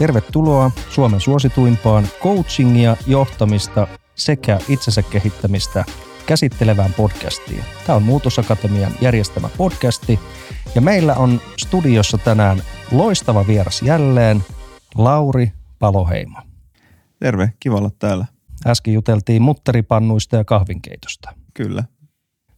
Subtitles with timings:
[0.00, 5.84] Tervetuloa Suomen suosituimpaan coachingia, johtamista sekä itsensä kehittämistä
[6.26, 7.64] käsittelevään podcastiin.
[7.86, 10.20] Tämä on Muutosakatemian järjestämä podcasti
[10.74, 12.62] ja meillä on studiossa tänään
[12.92, 14.44] loistava vieras jälleen,
[14.94, 16.38] Lauri Paloheimo.
[17.18, 18.26] Terve, kiva olla täällä.
[18.66, 21.32] Äsken juteltiin mutteripannuista ja kahvinkeitosta.
[21.54, 21.84] Kyllä.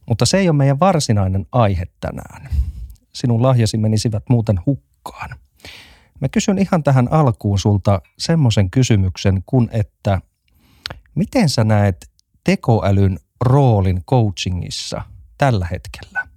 [0.07, 2.49] Mutta se ei ole meidän varsinainen aihe tänään.
[3.13, 5.42] Sinun lahjasi menisivät muuten hukkaan.
[6.23, 10.21] Mä kysyn ihan tähän alkuun sulta semmoisen kysymyksen, kun että
[11.15, 12.11] miten sä näet
[12.43, 15.01] tekoälyn roolin coachingissa
[15.37, 16.27] tällä hetkellä?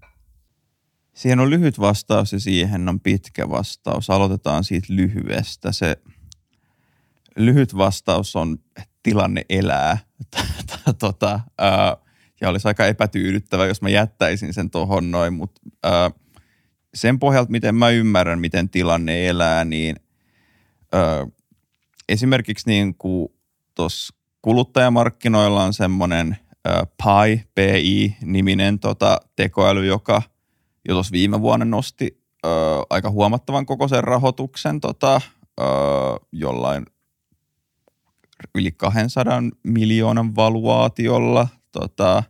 [1.14, 4.10] Siihen on lyhyt vastaus ja siihen on pitkä vastaus.
[4.10, 5.72] Aloitetaan siitä lyhyestä.
[5.72, 5.96] Se
[7.36, 9.98] lyhyt vastaus on, että tilanne elää.
[10.98, 11.96] tota, ää,
[12.40, 15.60] ja olisi aika epätyydyttävä, jos mä jättäisin sen tuohon noin, mutta
[16.96, 19.96] sen pohjalta, miten mä ymmärrän, miten tilanne elää, niin
[20.92, 21.26] ää,
[22.08, 23.28] esimerkiksi niin kuin
[23.74, 26.36] tuossa kuluttajamarkkinoilla on semmoinen
[27.02, 30.22] PI, PI-niminen tota, tekoäly, joka
[30.88, 32.48] jo tuossa viime vuonna nosti ö,
[32.90, 35.20] aika huomattavan kokoisen rahoituksen tota,
[35.60, 35.64] ö,
[36.32, 36.86] jollain
[38.54, 42.22] yli 200 miljoonan valuaatiolla tota,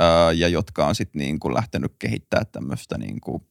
[0.00, 3.46] ö, ja jotka on sitten niinku lähtenyt kehittämään tämmöistä niinku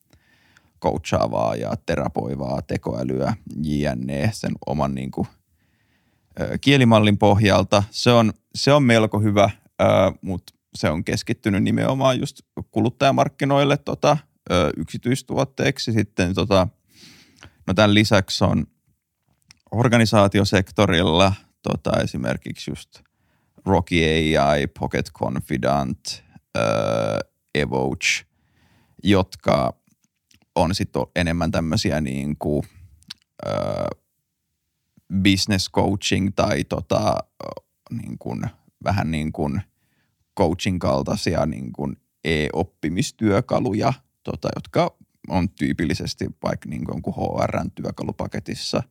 [0.81, 5.27] coachaavaa ja terapoivaa tekoälyä JNE sen oman niinku,
[6.41, 7.83] ö, kielimallin pohjalta.
[7.91, 9.49] Se on, se on melko hyvä,
[10.21, 14.17] mutta se on keskittynyt nimenomaan just kuluttajamarkkinoille tota,
[14.77, 15.91] yksityistuotteeksi.
[15.91, 16.67] Sitten tota,
[17.67, 18.65] no tämän lisäksi on
[19.71, 22.99] organisaatiosektorilla tota, esimerkiksi just
[23.65, 23.95] Rocky
[24.37, 26.23] AI, Pocket Confidant,
[27.55, 28.25] Evoach,
[29.03, 29.78] jotka
[30.61, 32.63] on sitten enemmän tämmöisiä niin kuin,
[33.45, 33.49] ö,
[35.23, 37.15] business coaching tai tota,
[37.91, 38.41] niin kuin,
[38.83, 39.61] vähän niin kuin
[40.37, 43.93] coaching kaltaisia niin kuin e-oppimistyökaluja–
[44.31, 44.97] tota, jotka
[45.27, 48.83] on tyypillisesti vaikka niin kuin HRn työkalupaketissa.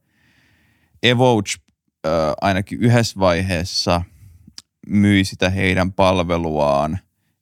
[1.03, 1.59] Evoach
[2.07, 4.03] äh, ainakin yhdessä vaiheessa
[4.87, 6.99] myi sitä heidän palveluaan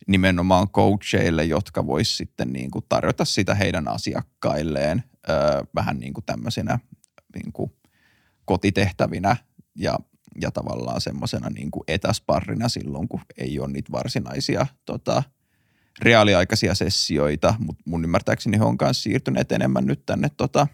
[0.06, 5.34] nimenomaan coacheille, jotka vois sitten niin kuin tarjota sitä heidän asiakkailleen äh,
[5.75, 6.78] vähän niin kuin tämmöisenä
[7.34, 7.72] niin kuin
[8.44, 9.37] kotitehtävinä
[9.75, 9.99] ja,
[10.41, 15.22] ja tavallaan semmoisena niin kuin etäsparrina silloin, kun ei ole niitä varsinaisia tota,–
[16.03, 20.67] reaaliaikaisia sessioita, mutta mun ymmärtääkseni he on myös siirtyneet enemmän nyt tänne tota,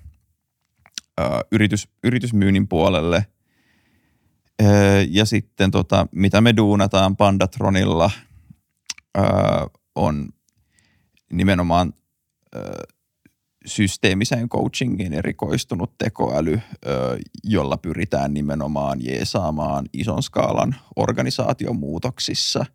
[1.21, 1.23] ö,
[1.53, 3.27] yritys, yritysmyynnin puolelle.
[4.63, 4.67] Ö,
[5.09, 8.11] ja sitten tota, mitä me duunataan Pandatronilla
[9.19, 9.23] ö,
[9.95, 10.29] on
[11.33, 11.93] nimenomaan
[12.57, 12.61] ö,
[13.67, 16.61] systeemiseen coachingiin erikoistunut tekoäly,
[17.45, 22.67] jolla pyritään nimenomaan jeesaamaan ison skaalan organisaatiomuutoksissa–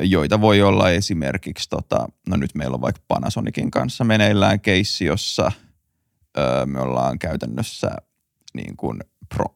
[0.00, 5.52] joita voi olla esimerkiksi, tota, no nyt meillä on vaikka Panasonicin kanssa meneillään keissi, jossa
[6.38, 7.90] öö, me ollaan käytännössä
[8.54, 9.46] niin kuin pro,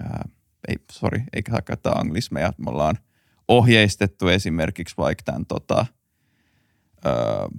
[0.00, 0.08] öö,
[0.68, 2.98] ei, sorry, eikä saa käyttää anglismeja, me ollaan
[3.48, 5.86] ohjeistettu esimerkiksi vaikka tämän tota,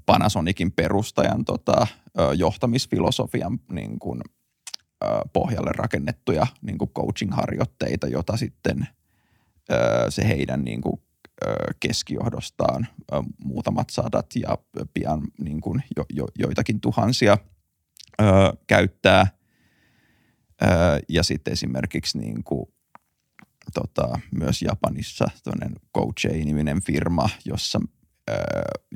[0.05, 1.87] Panasonicin perustajan tota,
[2.35, 4.21] johtamisfilosofian niin kuin,
[5.33, 8.87] pohjalle rakennettuja niin kuin coaching-harjoitteita, jota sitten
[10.09, 11.01] se heidän niin kuin
[11.79, 12.87] keskijohdostaan
[13.43, 14.57] muutamat sadat ja
[14.93, 17.37] pian niin kuin jo, jo, joitakin tuhansia
[18.67, 19.27] käyttää.
[21.09, 22.65] Ja sitten esimerkiksi niin kuin,
[23.73, 27.79] tota, myös Japanissa toinen Coachei-niminen firma, jossa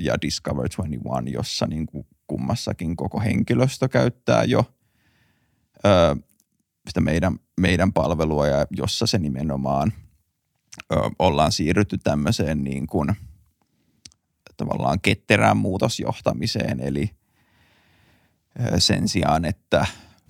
[0.00, 4.74] ja Discover 21, jossa niin kuin kummassakin koko henkilöstö käyttää jo
[6.88, 9.92] sitä meidän, meidän palvelua ja jossa se nimenomaan–
[11.18, 13.16] ollaan siirrytty tämmöiseen niin kuin
[14.56, 17.10] tavallaan ketterään muutosjohtamiseen, eli
[18.78, 19.86] sen sijaan, että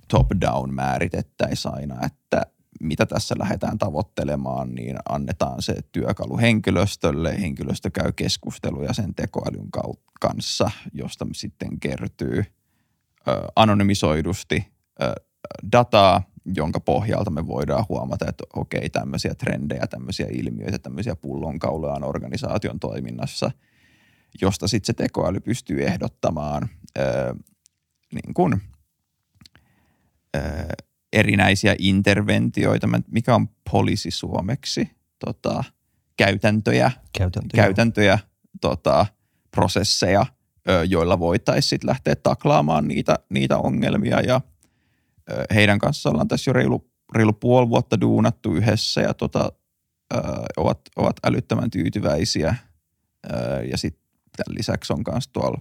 [0.09, 2.47] top-down määritettäisiin aina, että
[2.81, 7.41] mitä tässä lähdetään tavoittelemaan, niin annetaan se työkalu henkilöstölle.
[7.41, 9.69] Henkilöstö käy keskusteluja sen tekoälyn
[10.21, 12.45] kanssa, josta sitten kertyy
[13.57, 14.69] anonymisoidusti
[15.73, 16.23] dataa,
[16.55, 22.81] jonka pohjalta me voidaan huomata, että okei, tämmöisiä trendejä, tämmöisiä ilmiöitä, tämmöisiä pullonkauloja on organisaation
[22.81, 23.51] toiminnassa,
[24.41, 26.69] josta sitten se tekoäly pystyy ehdottamaan
[28.13, 28.63] niin kuin,
[31.13, 32.89] erinäisiä interventioita.
[33.11, 34.91] Mikä on poliisi suomeksi?
[35.25, 35.65] Tota,
[36.17, 38.19] käytäntöjä, käytäntöjä, käytäntöjä
[38.61, 39.07] tota,
[39.51, 40.27] prosesseja,
[40.89, 44.41] joilla voitaisiin lähteä taklaamaan niitä, niitä ongelmia ja–
[45.55, 49.53] heidän kanssa ollaan tässä jo reilu, reilu puoli vuotta duunattu yhdessä ja tota,
[50.57, 52.55] ovat, ovat älyttömän tyytyväisiä.
[53.71, 55.61] Ja sitten lisäksi on myös tuolla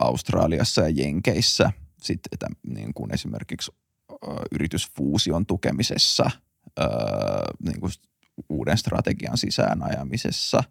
[0.00, 3.72] Australiassa ja Jenkeissä sitten että niin kuin esimerkiksi
[4.52, 6.30] yritysfuusion tukemisessa,
[7.64, 7.92] niin kuin
[8.48, 10.62] uuden strategian sisään ajamisessa.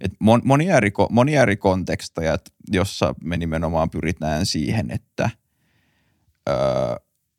[0.00, 0.12] Et
[0.44, 2.38] monia, eri, monia eri konteksteja,
[2.70, 5.30] jossa me nimenomaan pyritään siihen, että
[6.48, 6.52] ö,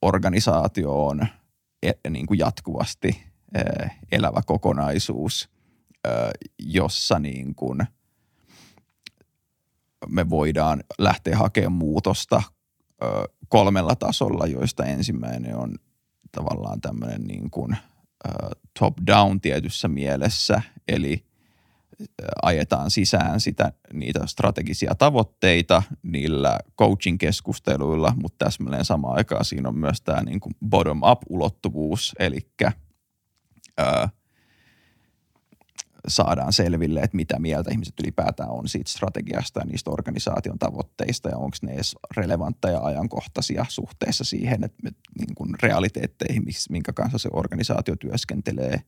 [0.02, 1.28] organisaatio on
[1.84, 3.24] e, niin kuin jatkuvasti
[3.58, 5.50] ö, elävä kokonaisuus,
[6.08, 6.10] ö,
[6.60, 7.80] jossa niin kuin
[10.08, 12.44] me voidaan lähteä hakemaan muutosta
[13.48, 15.76] kolmella tasolla, joista ensimmäinen on
[16.32, 17.78] tavallaan tämmöinen niin kuin–
[18.80, 21.26] top-down tietyssä mielessä, eli
[22.42, 30.02] ajetaan sisään sitä, niitä strategisia tavoitteita niillä coaching-keskusteluilla, mutta täsmälleen samaan aikaan siinä on myös
[30.02, 32.40] tämä niin kuin bottom-up-ulottuvuus, eli
[33.78, 34.10] ää,
[36.08, 41.38] saadaan selville, että mitä mieltä ihmiset ylipäätään on siitä strategiasta ja niistä organisaation tavoitteista ja
[41.38, 44.90] onko ne edes relevantteja ja ajankohtaisia suhteessa siihen, että
[45.20, 48.82] niin kuin realiteetteihin, minkä kanssa se organisaatio työskentelee.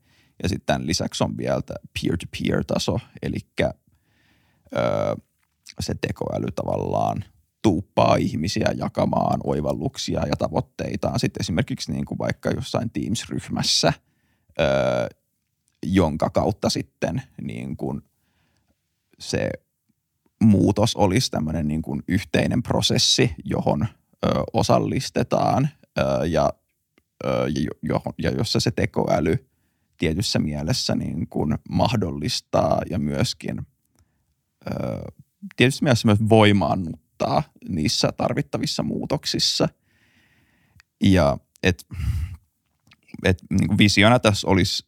[0.44, 1.62] Ja sitten lisäksi on vielä
[2.02, 3.38] peer-to-peer-taso, eli
[5.80, 7.24] se tekoäly tavallaan
[7.62, 13.94] tuuppaa ihmisiä jakamaan oivalluksia ja tavoitteitaan sitten esimerkiksi niin kuin vaikka jossain Teams-ryhmässä–
[15.86, 18.02] jonka kautta sitten niin kuin
[19.20, 19.50] se
[20.42, 23.82] muutos olisi tämmöinen niin kuin yhteinen prosessi, johon
[24.26, 26.54] ö, osallistetaan ö, ja,
[27.26, 27.30] ö,
[27.82, 29.50] johon, ja jossa se tekoäly
[29.98, 33.60] tietyssä mielessä niin kuin mahdollistaa ja myöskin
[34.68, 35.12] ö,
[35.56, 39.70] tietysti mielessä myös voimaannuttaa niissä tarvittavissa muutoksissa.
[41.04, 41.86] Ja et,
[43.24, 44.88] et, niin kuin visiona tässä olisi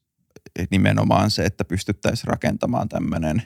[0.71, 3.43] nimenomaan se, että pystyttäisiin rakentamaan tämmöinen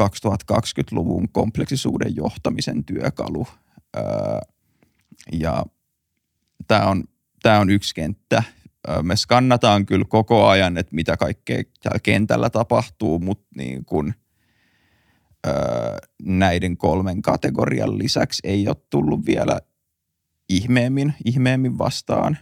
[0.00, 3.46] 2020-luvun kompleksisuuden johtamisen työkalu.
[5.32, 5.64] ja
[6.66, 7.04] tämä on,
[7.42, 8.42] tämä on yksi kenttä.
[9.02, 14.14] me skannataan kyllä koko ajan, että mitä kaikkea täällä kentällä tapahtuu, mutta niin kuin,
[16.22, 19.60] näiden kolmen kategorian lisäksi ei ole tullut vielä
[20.48, 22.38] ihmeemmin, ihmeemmin vastaan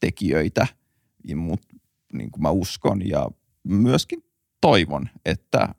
[0.00, 0.66] tekijöitä,
[1.34, 1.76] mutta
[2.12, 3.30] niin kuin mä uskon ja
[3.64, 4.24] myöskin
[4.60, 5.74] toivon, että,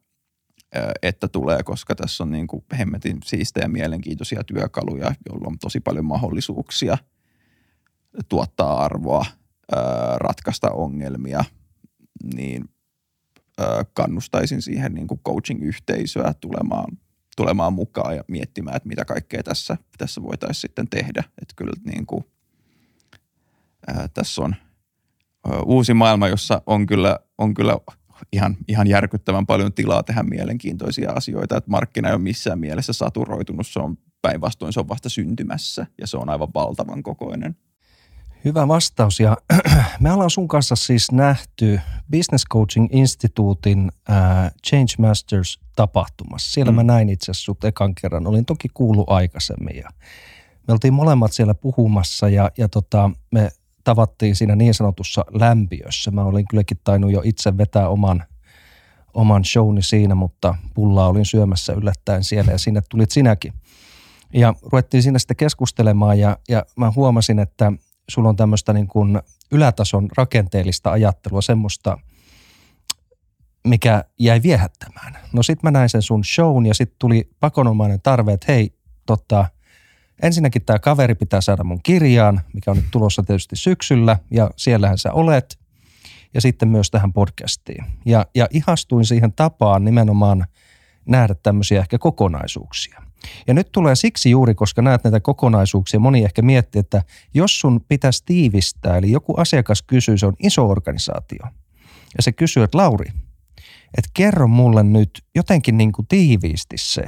[1.02, 6.06] että tulee, koska tässä on niin kuin hemmetin siistejä mielenkiintoisia työkaluja, joilla on tosi paljon
[6.06, 6.98] mahdollisuuksia
[8.30, 9.26] tuottaa arvoa,
[10.16, 11.46] ratkaista ongelmia,
[12.34, 12.70] niin
[13.94, 16.98] kannustaisin siihen niin kuin coaching-yhteisöä tulemaan,
[17.38, 21.24] tulemaan mukaan ja miettimään, että mitä kaikkea tässä, tässä voitaisiin sitten tehdä.
[21.42, 22.24] Että kyllä niin kuin,
[23.88, 24.56] ää, tässä on–
[25.66, 27.78] uusi maailma, jossa on kyllä, on kyllä
[28.34, 33.68] ihan, ihan järkyttävän paljon tilaa tehdä mielenkiintoisia asioita, että markkina ei ole missään mielessä saturoitunut,
[33.68, 37.56] se on päinvastoin, se on vasta syntymässä ja se on aivan valtavan kokoinen.
[38.46, 39.38] Hyvä vastaus ja
[40.00, 41.80] me ollaan sun kanssa siis nähty
[42.12, 46.52] Business Coaching Instituutin äh, Change Masters tapahtumassa.
[46.52, 46.76] Siellä mm.
[46.76, 49.90] mä näin itse asiassa sut ekan kerran, olin toki kuullut aikaisemmin ja
[50.68, 53.52] me oltiin molemmat siellä puhumassa ja, ja tota, me
[53.84, 56.12] tavattiin siinä niin sanotussa lämpiössä.
[56.12, 58.24] Mä olin kylläkin tainnut jo itse vetää oman,
[59.14, 63.54] oman showni siinä, mutta pullaa olin syömässä yllättäen siellä ja sinne tulit sinäkin.
[64.34, 67.72] Ja ruvettiin siinä sitten keskustelemaan ja, ja mä huomasin, että
[68.10, 69.20] sulla on tämmöistä niin kuin
[69.52, 71.98] ylätason rakenteellista ajattelua, semmoista,
[73.68, 75.18] mikä jäi viehättämään.
[75.34, 78.74] No sit mä näin sen sun shown ja sitten tuli pakonomainen tarve, että hei,
[79.06, 79.46] tota,
[80.22, 84.98] ensinnäkin tämä kaveri pitää saada mun kirjaan, mikä on nyt tulossa tietysti syksyllä, ja siellähän
[84.98, 85.60] sä olet,
[86.34, 87.86] ja sitten myös tähän podcastiin.
[88.06, 90.46] Ja, ja ihastuin siihen tapaan nimenomaan
[91.06, 93.02] nähdä tämmöisiä ehkä kokonaisuuksia.
[93.48, 97.82] Ja nyt tulee siksi juuri, koska näet näitä kokonaisuuksia, moni ehkä miettii, että jos sun
[97.88, 101.46] pitäisi tiivistää, eli joku asiakas kysyy, se on iso organisaatio,
[102.18, 103.10] ja se kysyy, että Lauri,
[103.98, 107.04] että kerro mulle nyt jotenkin niin kuin tiiviisti se,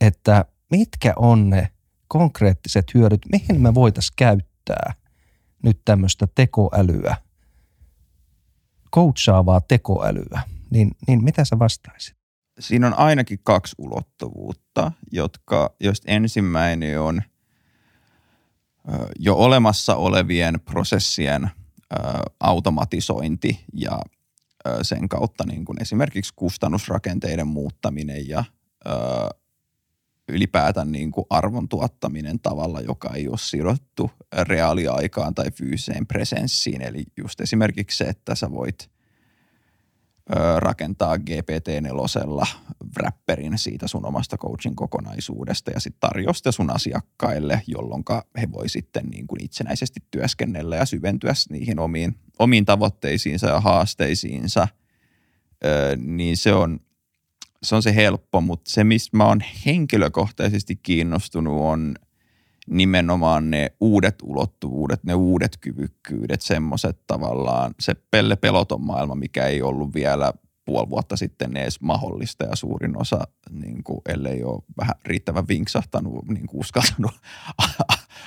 [0.00, 1.68] että mitkä on ne
[2.08, 4.94] konkreettiset hyödyt, mihin me voitaisiin käyttää
[5.62, 7.16] nyt tämmöistä tekoälyä,
[8.94, 12.16] coachaavaa tekoälyä, niin, niin mitä sä vastaisit?
[12.60, 17.22] Siinä on ainakin kaksi ulottuvuutta, jotka, joista ensimmäinen on
[19.18, 21.50] jo olemassa olevien prosessien
[22.40, 24.00] automatisointi ja
[24.82, 28.44] sen kautta niin kuin esimerkiksi kustannusrakenteiden muuttaminen ja
[30.28, 34.10] ylipäätään niin kuin arvon tuottaminen tavalla, joka ei ole sidottu
[34.42, 36.82] reaaliaikaan tai fyysiseen presenssiin.
[36.82, 38.90] Eli just esimerkiksi se, että sä voit
[40.56, 42.46] rakentaa GPT-4
[42.96, 48.04] wrapperin siitä sun omasta coaching kokonaisuudesta ja sitten tarjoa sitä sun asiakkaille, jolloin
[48.40, 54.68] he voi sitten niin kuin itsenäisesti työskennellä ja syventyä niihin omiin, omiin tavoitteisiinsa ja haasteisiinsa,
[55.96, 56.80] niin se on,
[57.64, 61.94] se on se helppo, mutta se, mistä mä oon henkilökohtaisesti kiinnostunut, on
[62.66, 67.74] nimenomaan ne uudet ulottuvuudet, ne uudet kyvykkyydet, semmoiset tavallaan.
[67.80, 70.32] Se pelle peloton maailma, mikä ei ollut vielä
[70.64, 76.28] puoli vuotta sitten edes mahdollista ja suurin osa, niin kuin, ellei ole vähän riittävän vinksahtanut,
[76.28, 77.12] niin kuin uskaltanut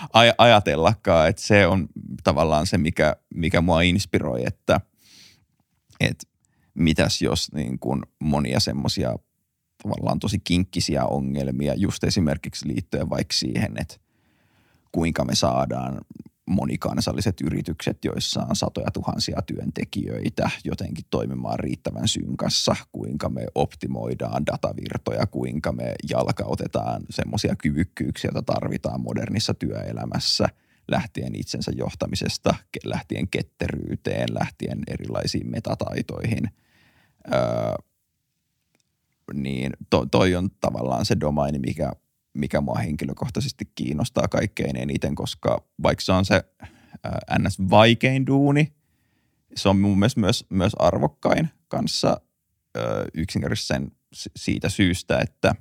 [0.02, 1.88] aj- ajatellakaan, että se on
[2.24, 4.82] tavallaan se, mikä, mikä mua inspiroi, että,
[6.00, 6.28] että
[6.74, 9.16] mitäs jos niin kuin monia semmoisia
[9.88, 13.96] tavallaan tosi kinkkisiä ongelmia just esimerkiksi liittyen vaikka siihen, että
[14.92, 16.02] kuinka me saadaan
[16.48, 25.26] monikansalliset yritykset, joissa on satoja tuhansia työntekijöitä jotenkin toimimaan riittävän synkassa, kuinka me optimoidaan datavirtoja,
[25.28, 30.50] kuinka me jalkautetaan semmoisia kyvykkyyksiä, joita tarvitaan modernissa työelämässä,
[30.88, 36.50] lähtien itsensä johtamisesta, lähtien ketteryyteen, lähtien erilaisiin metataitoihin.
[37.34, 37.40] Öö,
[39.44, 41.92] niin to, toi on tavallaan se domaini, mikä
[42.34, 46.44] mikä mua henkilökohtaisesti kiinnostaa kaikkein eniten, koska vaikka se on se
[47.40, 47.60] ns.
[47.70, 48.74] vaikein duuni,
[49.56, 52.22] se on mun mielestä myös, myös arvokkain kanssa
[53.14, 53.92] yksinkertaisesti sen,
[54.36, 55.56] siitä syystä, että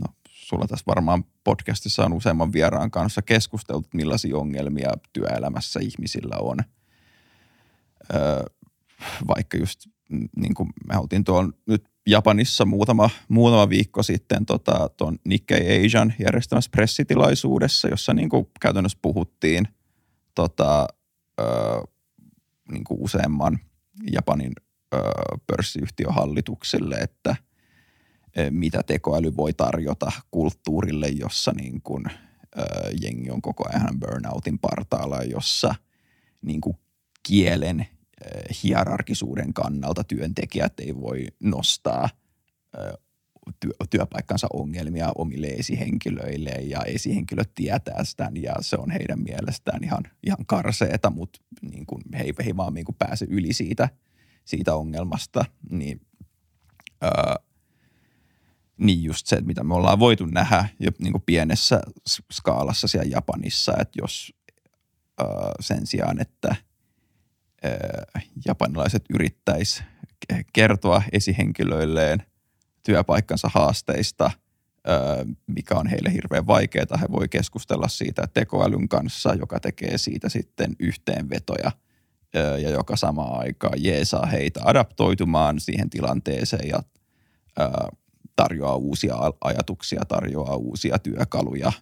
[0.00, 6.58] no, sulla tässä varmaan podcastissa on useamman vieraan kanssa keskusteltu, millaisia ongelmia työelämässä ihmisillä on.
[9.26, 15.18] Vaikka just niin kuin me oltiin tuolla nyt Japanissa muutama, muutama viikko sitten tota, tuon
[15.24, 19.68] Nikkei Asian järjestämässä pressitilaisuudessa, jossa niin kuin käytännössä puhuttiin
[20.34, 20.88] tota,
[21.40, 21.44] ö,
[22.72, 23.58] niin kuin useamman
[24.12, 24.52] Japanin
[24.94, 24.98] ö,
[25.46, 27.36] pörssiyhtiön hallitukselle, että
[28.38, 32.04] ö, mitä tekoäly voi tarjota kulttuurille, jossa niin kuin,
[32.58, 32.62] ö,
[33.02, 35.74] jengi on koko ajan burnoutin partaalla, jossa
[36.42, 36.76] niin kuin
[37.22, 37.86] kielen
[38.62, 42.08] hierarkisuuden kannalta työntekijät ei voi nostaa
[43.60, 50.02] työ, työpaikkansa ongelmia omille esihenkilöille ja esihenkilöt tietää sitä ja se on heidän mielestään ihan,
[50.22, 53.88] ihan karseeta, mutta niin kuin he, he vaan niin kuin pääse yli siitä,
[54.44, 56.00] siitä ongelmasta, niin,
[57.00, 57.36] ää,
[58.76, 61.80] niin just se, mitä me ollaan voitu nähdä jo niin kuin pienessä
[62.32, 64.32] skaalassa siellä Japanissa, että jos
[65.18, 65.26] ää,
[65.60, 66.56] sen sijaan, että–
[68.46, 69.84] japanilaiset yrittäisi
[70.52, 72.22] kertoa esihenkilöilleen
[72.82, 74.30] työpaikkansa haasteista,
[75.46, 76.98] mikä on heille hirveän vaikeaa.
[77.00, 81.72] He voi keskustella siitä tekoälyn kanssa, joka tekee siitä sitten yhteenvetoja
[82.62, 86.82] ja joka samaan aikaan jeesaa heitä adaptoitumaan siihen tilanteeseen ja
[88.36, 91.72] tarjoaa uusia ajatuksia, tarjoaa uusia työkaluja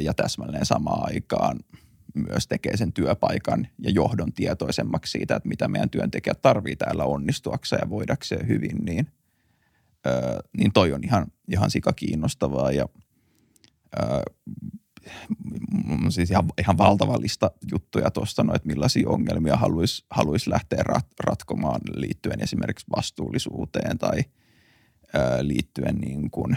[0.00, 1.58] ja täsmälleen samaan aikaan–
[2.14, 7.80] myös tekee sen työpaikan ja johdon tietoisemmaksi siitä, että mitä meidän työntekijät tarvii täällä onnistuakseen
[7.82, 9.06] ja voidakseen hyvin, niin,
[10.06, 12.88] öö, niin toi on ihan, ihan sika kiinnostavaa ja
[14.02, 14.22] öö,
[16.08, 21.06] siis ihan, ihan valtava lista juttuja tuosta, no, että millaisia ongelmia haluaisi haluais lähteä rat,
[21.20, 24.24] ratkomaan liittyen esimerkiksi vastuullisuuteen tai
[25.14, 26.56] öö, liittyen niin kuin,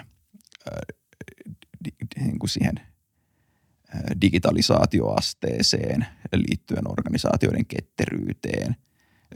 [0.68, 0.96] öö,
[2.20, 2.80] niin kuin siihen–
[4.22, 8.76] digitalisaatioasteeseen liittyen organisaatioiden ketteryyteen,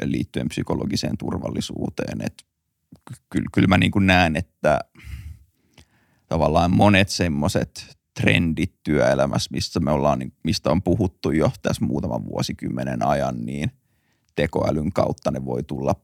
[0.04, 2.22] liittyen psykologiseen turvallisuuteen.
[2.26, 2.46] Et
[3.30, 4.80] kyllä, kyllä mä niin kuin näen, että
[6.28, 13.06] tavallaan monet semmoiset trendit työelämässä, mistä me ollaan, mistä on puhuttu jo tässä muutaman vuosikymmenen
[13.06, 13.72] ajan, niin
[14.36, 15.96] tekoälyn kautta ne voi tulla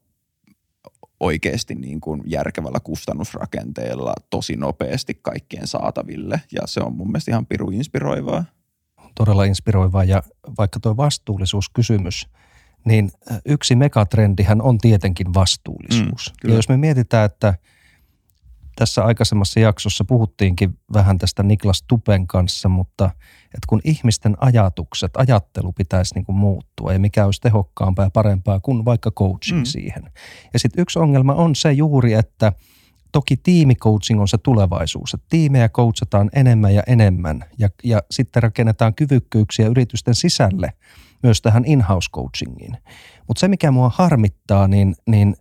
[1.20, 7.46] oikeasti niin kuin järkevällä kustannusrakenteella tosi nopeasti kaikkien saataville ja se on mun mielestä ihan
[7.46, 8.46] piru inspiroivaa.
[9.16, 10.24] Todella inspiroivaa ja
[10.58, 12.28] vaikka tuo vastuullisuuskysymys,
[12.86, 13.12] niin
[13.46, 16.34] yksi megatrendihän on tietenkin vastuullisuus.
[16.44, 17.54] Mm, ja jos me mietitään, että–
[18.76, 23.06] tässä aikaisemmassa jaksossa puhuttiinkin vähän tästä Niklas Tupen kanssa, mutta
[23.46, 28.60] että kun ihmisten ajatukset, ajattelu pitäisi niin kuin muuttua ja mikä olisi tehokkaampaa ja parempaa
[28.60, 29.66] kuin vaikka coaching mm.
[29.66, 30.12] siihen.
[30.54, 32.54] Ja sitten yksi ongelma on se juuri, että
[33.12, 38.96] toki tiimicoaching on se tulevaisuus, että tiimejä coachataan enemmän ja enemmän ja, ja sitten rakennetaan
[38.96, 40.74] kyvykkyyksiä yritysten sisälle
[41.24, 42.78] myös tähän in-house coachingiin.
[43.28, 45.36] Mutta se, mikä mua harmittaa, niin, niin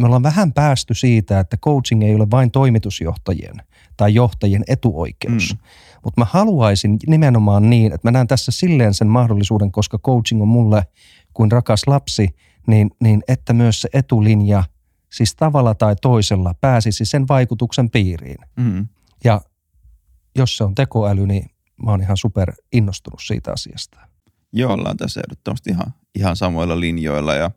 [0.00, 3.62] me ollaan vähän päästy siitä, että coaching ei ole vain toimitusjohtajien
[3.96, 5.54] tai johtajien etuoikeus.
[5.54, 5.60] Mm.
[6.04, 10.48] Mutta mä haluaisin nimenomaan niin, että mä näen tässä silleen sen mahdollisuuden, koska coaching on
[10.48, 10.86] mulle
[11.34, 12.28] kuin rakas lapsi,
[12.66, 14.64] niin, niin että myös se etulinja,
[15.12, 18.38] siis tavalla tai toisella, pääsisi sen vaikutuksen piiriin.
[18.56, 18.88] Mm.
[19.24, 19.40] Ja
[20.36, 21.50] jos se on tekoäly, niin
[21.84, 23.98] mä oon ihan super innostunut siitä asiasta.
[24.52, 27.50] Joo, ollaan tässä ehdottomasti ihan, ihan samoilla linjoilla ja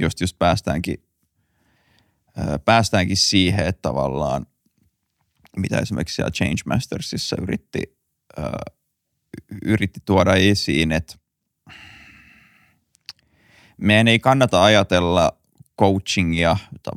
[0.00, 1.07] just, just päästäänkin, ää,
[2.64, 4.46] päästäänkin siihen, että tavallaan
[5.56, 7.98] mitä esimerkiksi siellä Change Mastersissa yritti,
[9.64, 11.14] yritti tuoda esiin, että
[13.76, 15.38] meidän ei kannata ajatella
[15.80, 16.56] coachingia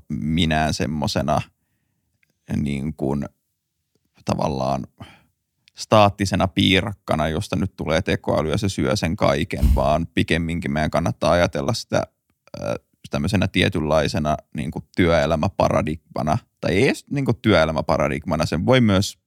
[0.09, 1.41] minään semmoisena
[2.55, 3.25] niin kuin
[4.25, 4.87] tavallaan
[5.77, 11.31] staattisena piirakkana, josta nyt tulee tekoäly ja se syö sen kaiken, vaan pikemminkin meidän kannattaa
[11.31, 12.03] ajatella sitä
[13.09, 19.17] tämmöisenä tietynlaisena niin kuin työelämäparadigmana, tai ei edes niin kuin työelämäparadigmana, sen voi myös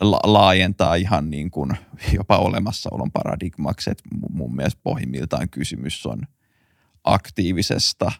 [0.00, 1.76] la- laajentaa ihan niin kuin
[2.12, 6.20] jopa olemassaolon paradigmaksi, että mun mielestä pohjimmiltaan kysymys on
[7.04, 8.12] aktiivisesta,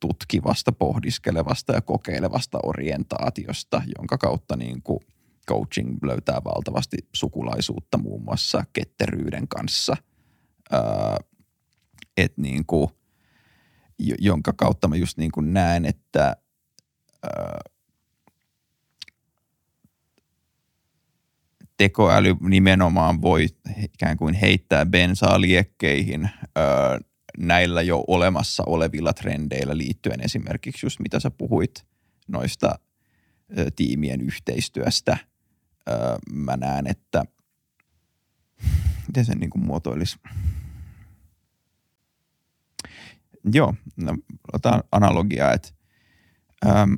[0.00, 5.00] tutkivasta, pohdiskelevasta ja kokeilevasta orientaatiosta, jonka kautta niin kuin
[5.48, 9.96] coaching löytää valtavasti sukulaisuutta muun muassa ketteryyden kanssa.
[10.72, 10.80] Öö,
[12.16, 12.88] et niin kuin,
[13.98, 16.36] jonka kautta mä just niin kuin näen, että
[17.24, 17.58] öö,
[21.76, 23.46] tekoäly nimenomaan voi
[23.94, 26.64] ikään kuin heittää bensaa liekkeihin öö,
[27.38, 31.86] näillä jo olemassa olevilla trendeillä liittyen esimerkiksi just mitä sä puhuit
[32.28, 32.78] noista
[33.58, 35.16] ö, tiimien yhteistyöstä.
[35.88, 35.92] Ö,
[36.32, 37.24] mä näen, että
[39.06, 40.18] miten sen niin kuin muotoilisi–
[43.52, 44.16] Joo, no,
[44.52, 45.68] otan analogiaa, että
[46.66, 46.96] äm,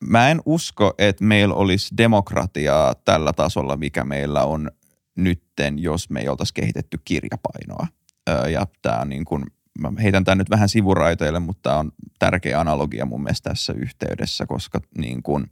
[0.00, 4.70] mä en usko, että meillä olisi demokratiaa tällä tasolla, mikä meillä on
[5.16, 7.86] nytten, jos me ei oltaisi kehitetty kirjapainoa.
[8.28, 9.44] Öö, ja tämä niin kuin,
[9.78, 14.46] mä heitän tämän nyt vähän sivuraiteille, mutta tämä on tärkeä analogia mun mielestä tässä yhteydessä,
[14.46, 15.46] koska niin kuin,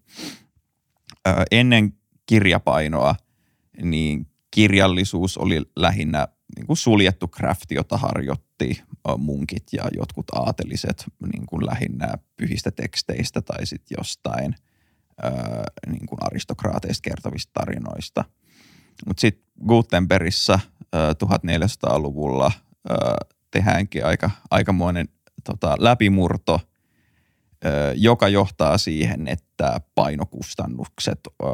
[1.28, 1.92] öö, ennen
[2.26, 3.14] kirjapainoa
[3.82, 8.82] niin kirjallisuus oli lähinnä niin kuin suljettu crafti, jota harjoitti
[9.18, 14.54] munkit ja jotkut aateliset niin kuin lähinnä pyhistä teksteistä tai sitten jostain
[15.22, 18.24] ää, niin kuin aristokraateista kertovista tarinoista.
[19.06, 20.60] Mutta sitten Gutenbergissä
[20.92, 22.52] ää, 1400-luvulla
[22.88, 22.96] ää,
[23.50, 25.08] tehdäänkin aika, aikamoinen
[25.44, 26.60] tota, läpimurto,
[27.64, 31.50] ää, joka johtaa siihen, että painokustannukset ää,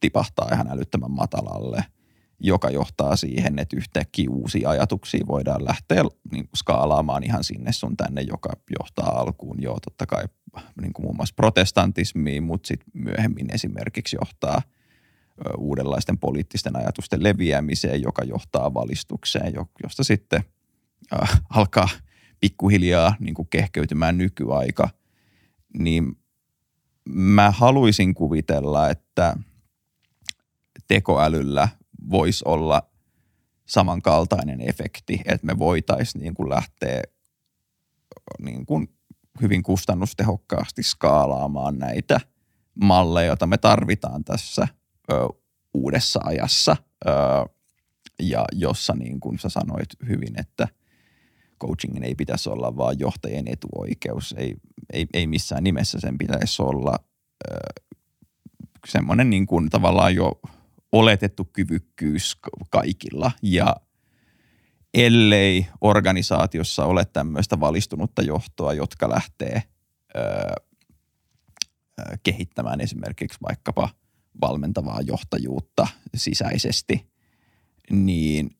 [0.00, 1.84] tipahtaa ihan älyttömän matalalle–
[2.44, 6.02] joka johtaa siihen, että yhtäkkiä uusia ajatuksia voidaan lähteä
[6.32, 9.62] niin kuin skaalaamaan ihan sinne sun tänne, joka johtaa alkuun.
[9.62, 10.24] Jo totta kai
[10.80, 14.62] niin kuin muun muassa protestantismiin, mutta sitten myöhemmin esimerkiksi johtaa
[15.58, 19.52] uudenlaisten poliittisten ajatusten leviämiseen, joka johtaa valistukseen,
[19.82, 20.44] josta sitten
[21.12, 21.88] äh, alkaa
[22.40, 24.88] pikkuhiljaa niin kuin kehkeytymään nykyaika,
[25.78, 26.18] niin
[27.08, 29.36] mä haluaisin kuvitella, että
[30.88, 31.68] tekoälyllä
[32.10, 32.82] voisi olla
[33.66, 37.02] samankaltainen efekti, että me voitaisiin niin kuin lähteä
[38.38, 38.88] niin kuin
[39.40, 42.20] hyvin kustannustehokkaasti skaalaamaan näitä
[42.74, 44.68] malleja, joita me tarvitaan tässä
[45.12, 45.28] ö,
[45.74, 46.76] uudessa ajassa.
[47.06, 47.10] Ö,
[48.22, 50.68] ja jossa niin kuin sä sanoit hyvin, että
[51.60, 54.56] coachingin ei pitäisi olla vaan johtajien etuoikeus, ei,
[54.92, 56.98] ei, ei missään nimessä sen pitäisi olla
[57.50, 57.56] ö,
[58.88, 60.40] semmoinen niin kuin tavallaan jo
[60.92, 62.36] oletettu kyvykkyys
[62.70, 63.76] kaikilla ja
[64.94, 69.62] ellei organisaatiossa ole tämmöistä valistunutta johtoa, jotka lähtee
[70.16, 70.54] öö,
[72.22, 73.88] kehittämään esimerkiksi vaikkapa
[74.40, 77.06] valmentavaa johtajuutta sisäisesti,
[77.90, 78.50] niin,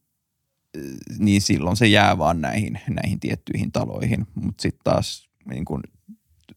[1.19, 4.27] niin silloin se jää vaan näihin, näihin tiettyihin taloihin.
[4.35, 5.83] Mutta sitten taas niin kun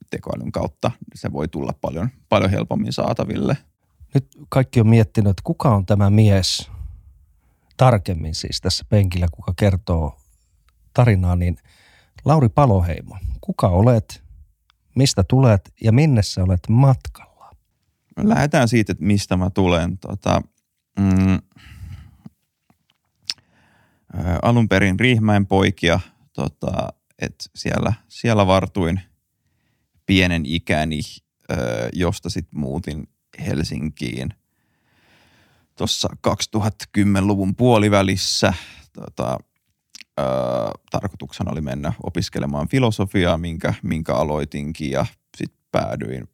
[0.10, 3.58] tekoälyn kautta se voi tulla paljon, paljon helpommin saataville–
[4.16, 6.72] nyt kaikki on miettinyt, että kuka on tämä mies
[7.78, 10.18] tarkemmin siis tässä penkillä, kuka kertoo
[10.94, 11.58] tarinaa, niin
[12.26, 14.24] Lauri Paloheimo, kuka olet,
[14.96, 17.52] mistä tulet ja minne sä olet matkalla?
[18.18, 19.98] Lähdetään siitä, että mistä mä tulen.
[19.98, 20.42] Tota,
[21.00, 21.40] mm,
[24.42, 26.00] alun perin Riihmäen poikia,
[26.34, 29.02] tota, että siellä, siellä vartuin
[30.06, 31.00] pienen ikäni,
[31.94, 33.08] josta sitten muutin
[33.46, 34.30] Helsinkiin
[35.78, 38.54] tuossa 2010-luvun puolivälissä.
[38.94, 39.38] Tota,
[40.20, 40.26] öö,
[40.92, 45.06] tarkoituksena oli mennä opiskelemaan filosofiaa, minkä, minkä aloitinkin ja
[45.38, 46.28] sitten päädyin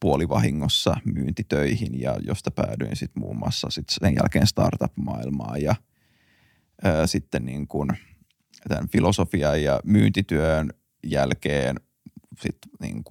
[0.00, 5.74] puolivahingossa myyntitöihin ja josta päädyin sitten muun muassa sit sen jälkeen startup-maailmaan ja
[6.86, 7.88] öö, sitten niin kuin
[8.68, 10.70] tämän filosofian ja myyntityön
[11.04, 11.76] jälkeen
[12.40, 13.02] sitten niin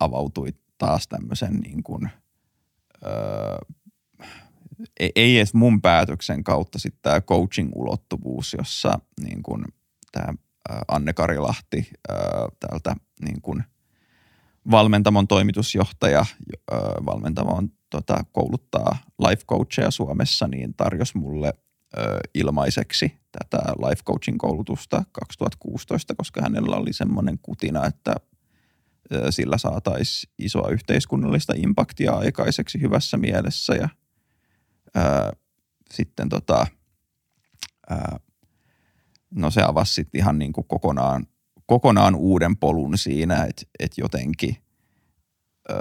[0.00, 2.10] avautui taas tämmöisen niin kuin,
[3.06, 3.58] öö,
[5.16, 9.64] ei edes mun päätöksen kautta sitten tämä coaching-ulottuvuus, jossa niin kuin
[10.12, 10.34] tämä
[10.88, 11.90] Anne Karilahti
[12.60, 13.64] täältä niin kuin
[14.70, 16.26] valmentamon toimitusjohtaja,
[17.06, 21.52] valmentamon tota, kouluttaa life coacheja Suomessa, niin tarjosi mulle
[22.34, 28.14] ilmaiseksi tätä life coaching koulutusta 2016, koska hänellä oli semmoinen kutina, että
[29.30, 33.88] sillä saataisiin isoa yhteiskunnallista impaktia aikaiseksi hyvässä mielessä ja
[34.94, 35.32] ää,
[35.92, 36.66] sitten tota,
[37.90, 38.20] ää,
[39.34, 41.26] no se avasi sitten ihan niin kuin kokonaan,
[41.66, 44.56] kokonaan uuden polun siinä, että et jotenkin
[45.68, 45.76] ää,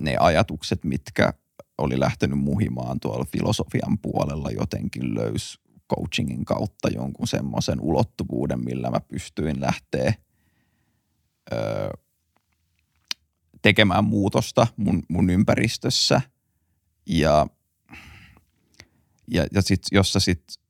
[0.00, 1.32] ne ajatukset, mitkä
[1.78, 5.60] oli lähtenyt muhimaan tuolla filosofian puolella jotenkin löys
[5.96, 10.14] coachingin kautta jonkun semmoisen ulottuvuuden, millä mä pystyin lähteä
[13.62, 16.20] tekemään muutosta mun, mun ympäristössä.
[17.06, 17.46] Ja,
[19.28, 20.62] ja, ja sit, jossa sitten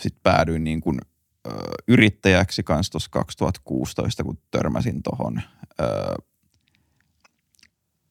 [0.00, 0.98] sit päädyin niin kuin,
[1.46, 1.50] ö,
[1.88, 5.42] yrittäjäksi tuossa 2016, kun törmäsin tuohon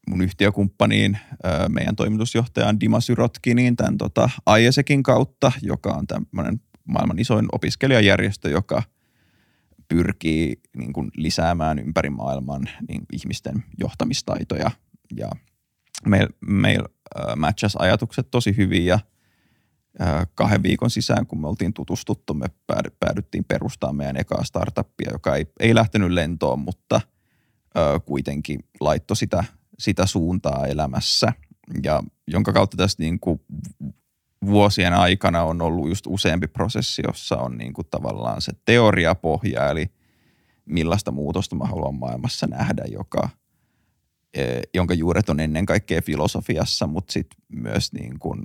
[0.10, 4.29] mun yhtiökumppaniin, ö, meidän toimitusjohtajaan Dima Syrotkiniin tämän tota,
[4.60, 8.84] IESEKin kautta, joka on tämmöinen maailman isoin opiskelijajärjestö, joka–
[9.89, 14.71] pyrkii niin kuin lisäämään ympäri maailman niin ihmisten johtamistaitoja.
[15.15, 15.30] Ja
[16.06, 18.99] meillä meil, äh, matchas ajatukset tosi hyvin ja
[20.02, 22.45] äh, kahden viikon sisään, kun me oltiin tutustuttu, me
[22.99, 29.43] päädyttiin perustamaan meidän ekaa startuppia, joka ei, ei lähtenyt lentoon, mutta äh, kuitenkin laittoi sitä,
[29.80, 31.34] sitä suuntaa elämässä
[31.84, 33.41] ja jonka kautta tästä niin kuin
[34.45, 39.91] vuosien aikana on ollut just useampi prosessi, jossa on niin kuin tavallaan se teoriapohja, eli
[40.65, 43.30] millaista muutosta mä haluan maailmassa nähdä, joka,
[44.34, 48.43] e, jonka juuret on ennen kaikkea filosofiassa, mutta sitten myös niin kuin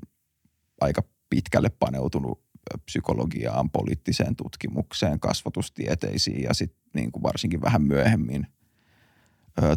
[0.81, 2.45] aika pitkälle paneutunut
[2.85, 8.47] psykologiaan, poliittiseen tutkimukseen, kasvatustieteisiin ja sitten niin kuin varsinkin vähän myöhemmin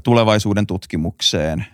[0.04, 1.66] tulevaisuuden tutkimukseen,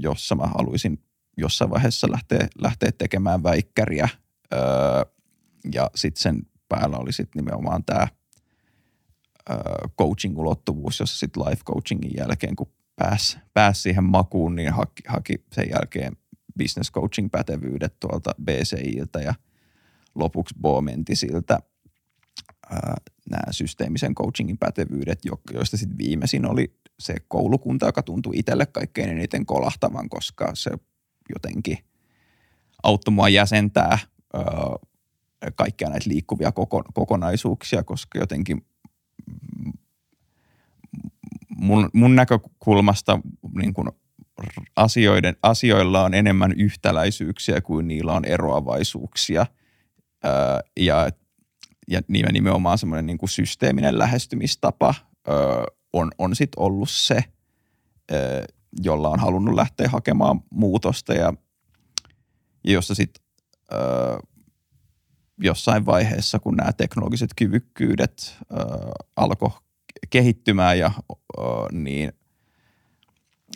[0.00, 1.03] jossa mä haluaisin
[1.36, 4.08] jossain vaiheessa lähtee, lähtee tekemään väikkäriä.
[4.52, 4.60] Öö,
[5.74, 8.08] ja sitten sen päällä oli sitten nimenomaan tämä
[9.50, 9.56] öö,
[10.00, 15.70] coaching-ulottuvuus, jossa sitten life coachingin jälkeen, kun pääsi pääs siihen makuun, niin haki, haki sen
[15.70, 16.16] jälkeen
[16.58, 19.34] business coaching pätevyydet tuolta BCIltä ja
[20.14, 21.58] lopuksi Bomentisiltä
[22.72, 22.78] öö,
[23.30, 25.18] nämä systeemisen coachingin pätevyydet,
[25.52, 30.70] joista sitten viimeisin oli se koulukunta, joka tuntui itselle kaikkein eniten kolahtavan, koska se
[31.28, 31.78] jotenkin
[32.82, 33.98] auttoi mua jäsentää
[34.34, 34.38] ö,
[35.54, 38.66] kaikkia näitä liikkuvia koko, kokonaisuuksia, koska jotenkin
[41.48, 43.20] mun, mun näkökulmasta
[43.54, 43.88] niin kuin
[44.76, 49.46] asioiden, asioilla on enemmän yhtäläisyyksiä kuin niillä on eroavaisuuksia.
[50.24, 50.28] Ö,
[50.76, 51.10] ja,
[51.88, 54.94] ja nimenomaan semmoinen niin kuin systeeminen lähestymistapa
[55.28, 55.32] ö,
[55.92, 57.24] on, on sitten ollut se,
[58.82, 61.34] jolla on halunnut lähteä hakemaan muutosta ja,
[62.64, 63.24] ja jossa sitten
[65.38, 68.56] jossain vaiheessa, kun nämä teknologiset kyvykkyydet ö,
[69.16, 69.50] alkoi
[70.10, 72.12] kehittymään ja ö, niin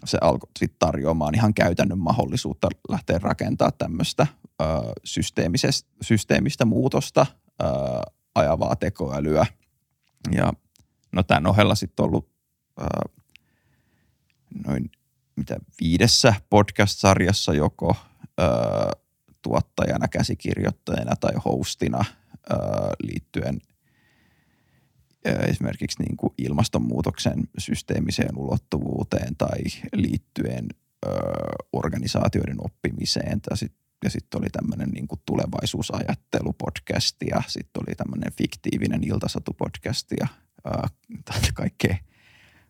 [0.04, 4.26] se alkoi sitten tarjoamaan ihan käytännön mahdollisuutta lähteä rakentamaan tämmöistä
[6.02, 7.26] systeemistä muutosta
[7.62, 7.64] ö,
[8.34, 9.46] ajavaa tekoälyä.
[10.30, 10.52] Ja
[11.12, 12.30] no tämän ohella sitten ollut
[12.80, 12.84] ö,
[14.66, 14.90] noin
[15.38, 17.96] mitä viidessä podcast-sarjassa joko
[18.40, 18.44] ö,
[19.42, 22.04] tuottajana, käsikirjoittajana tai hostina
[22.50, 22.54] ö,
[23.02, 23.60] liittyen
[25.26, 29.58] ö, esimerkiksi niin kuin ilmastonmuutoksen systeemiseen ulottuvuuteen tai
[29.92, 30.68] liittyen
[31.06, 31.08] ö,
[31.72, 33.40] organisaatioiden oppimiseen.
[33.40, 33.72] Tai sit,
[34.04, 40.26] ja sitten oli tämmöinen niin kuin tulevaisuusajattelu-podcast ja sitten oli tämmöinen fiktiivinen iltasatu-podcast ja
[40.66, 40.70] ö,
[41.54, 41.96] kaikkea,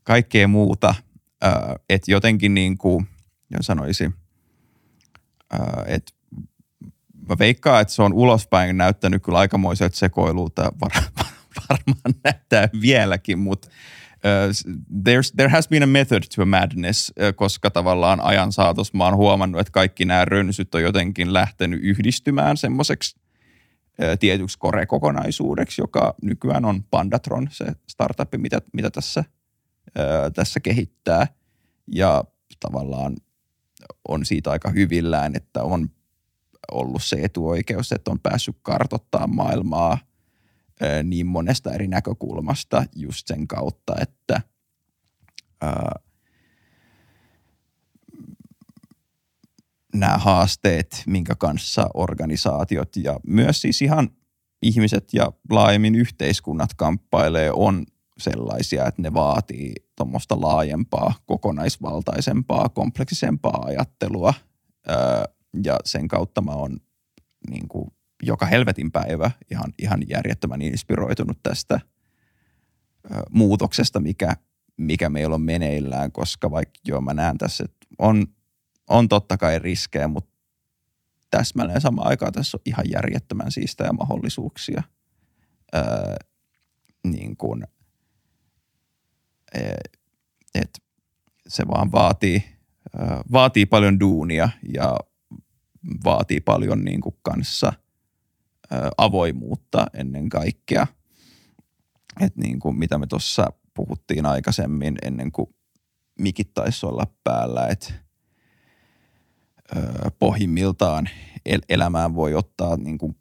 [0.03, 0.95] kaikkea muuta–
[1.45, 1.53] äh,
[1.89, 3.09] että jotenkin niin kuin,
[3.51, 6.13] jos sanoisi, äh, että
[7.29, 10.93] mä veikkaan, että se on ulospäin näyttänyt kyllä aikamoiselta sekoilulta, var,
[11.71, 18.21] varmaan näyttää vieläkin, mutta uh, there has been a method to a madness, koska tavallaan
[18.21, 23.17] ajan saatossa mä oon huomannut, että kaikki nämä rönsyt on jotenkin lähtenyt yhdistymään semmoiseksi
[24.21, 29.25] tietyksi Core-kokonaisuudeksi, joka nykyään on Pandatron, se startup, mitä, mitä tässä,
[30.35, 31.27] tässä kehittää.
[31.93, 32.25] Ja
[32.61, 33.17] tavallaan
[34.09, 35.91] on siitä aika hyvillään, että on
[36.73, 39.99] ollut se etuoikeus, että on päässyt kartottaa maailmaa
[41.05, 44.41] niin monesta eri näkökulmasta just sen kautta, että
[45.61, 46.01] ää,
[49.95, 54.11] nämä haasteet, minkä kanssa organisaatiot ja myös siis ihan
[54.63, 57.87] ihmiset ja laajemmin yhteiskunnat kamppailee, on
[58.19, 64.35] sellaisia, että ne vaatii tuommoista laajempaa, kokonaisvaltaisempaa, kompleksisempaa ajattelua.
[65.65, 66.77] ja sen kautta mä oon
[67.51, 67.91] niin kuin
[68.23, 71.81] joka helvetin päivä ihan, ihan järjettömän inspiroitunut tästä
[73.31, 74.37] muutoksesta, mikä,
[74.77, 78.27] mikä meillä on meneillään, koska vaikka joo mä näen tässä, että on,
[78.89, 80.31] on totta kai riskejä, mutta
[81.31, 84.83] täsmälleen samaan aikaan tässä on ihan järjettömän siistejä mahdollisuuksia.
[85.75, 85.83] Öö,
[87.05, 87.65] niin kuin,
[90.55, 90.71] et
[91.49, 92.45] se vaan vaatii,
[93.33, 94.97] vaatii paljon duunia ja
[96.05, 97.73] vaatii paljon niin kuin kanssa–
[98.99, 100.87] avoimuutta ennen kaikkea.
[102.21, 105.55] Et niin kuin mitä me tuossa puhuttiin aikaisemmin ennen kuin
[106.19, 107.95] mikit taisi olla päällä, että
[110.19, 111.09] pohjimmiltaan
[111.47, 113.17] el- elämään voi ottaa niin kuin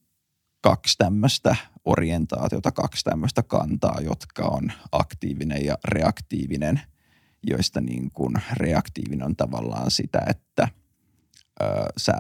[0.61, 6.81] kaksi tämmöistä orientaatiota, kaksi tämmöistä kantaa, jotka on aktiivinen ja reaktiivinen,
[7.43, 10.67] joista niin kuin reaktiivinen on tavallaan sitä, että
[11.61, 11.65] ö,
[11.97, 12.13] sä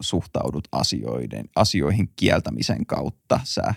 [0.00, 3.40] suhtaudut asioiden, asioihin kieltämisen kautta.
[3.44, 3.74] Sä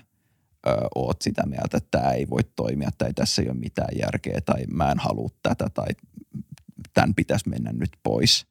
[0.68, 4.42] ö, oot sitä mieltä, että tämä ei voi toimia tai tässä ei ole mitään järkeä
[4.46, 5.88] tai mä en halua tätä tai
[6.94, 8.48] tämän pitäisi mennä nyt pois.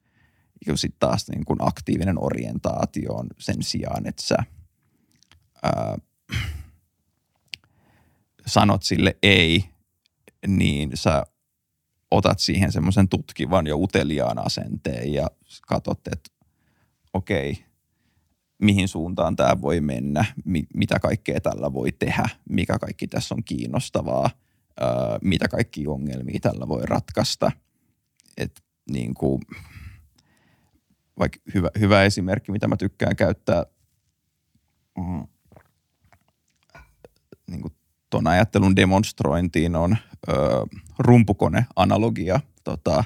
[0.66, 4.37] Ja sitten taas niin kun aktiivinen orientaatio on sen sijaan, että sä
[5.66, 5.98] ö,
[8.46, 9.64] sanot sille ei,
[10.46, 11.24] niin sä
[12.11, 15.27] otat siihen semmoisen tutkivan ja uteliaan asenteen ja
[15.68, 16.31] katsot, että
[17.12, 17.64] okei,
[18.59, 23.44] mihin suuntaan tämä voi mennä, mi- mitä kaikkea tällä voi tehdä, mikä kaikki tässä on
[23.44, 24.31] kiinnostavaa,
[24.81, 27.53] ää, mitä kaikki ongelmia tällä voi ratkaista.
[28.37, 29.40] Et niin kuin,
[31.18, 33.64] vaikka hyvä, hyvä esimerkki, mitä mä tykkään käyttää
[34.98, 35.27] mm,
[37.50, 37.74] niin kuin
[38.11, 39.96] ton ajattelun demonstrointiin on
[40.28, 40.33] ö,
[40.98, 42.40] rumpukoneanalogia.
[42.64, 43.04] Tota,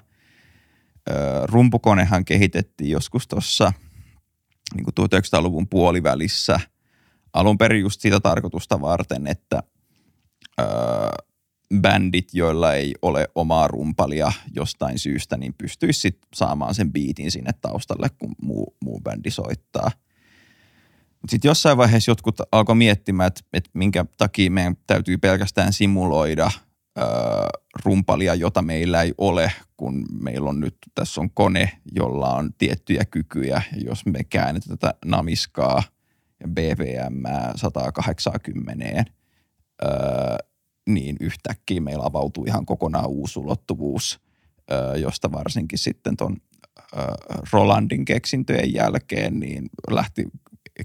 [1.10, 1.12] ö,
[1.44, 3.72] rumpukonehan kehitettiin joskus tuossa–
[4.74, 6.60] niin kuin 1900-luvun puolivälissä
[7.32, 9.62] alun perin just sitä tarkoitusta varten, että
[10.60, 10.66] öö,
[11.80, 17.50] bändit, joilla ei ole omaa rumpalia jostain syystä, niin pystyisi sit saamaan sen biitin sinne
[17.60, 19.90] taustalle, kun muu, muu bändi soittaa.
[21.28, 26.50] Sitten jossain vaiheessa jotkut alkoi miettimään, että, että minkä takia meidän täytyy pelkästään simuloida–
[27.84, 33.04] rumpalia, jota meillä ei ole, kun meillä on nyt, tässä on kone, jolla on tiettyjä
[33.04, 33.62] kykyjä.
[33.84, 35.82] Jos me käännetään tätä namiskaa
[36.40, 37.22] ja BVM
[37.56, 39.04] 180,
[39.82, 39.90] öö,
[40.88, 44.20] niin yhtäkkiä meillä avautuu ihan kokonaan uusi ulottuvuus,
[44.72, 46.36] öö, josta varsinkin sitten ton
[46.96, 47.04] öö,
[47.52, 50.24] Rolandin keksintöjen jälkeen niin lähti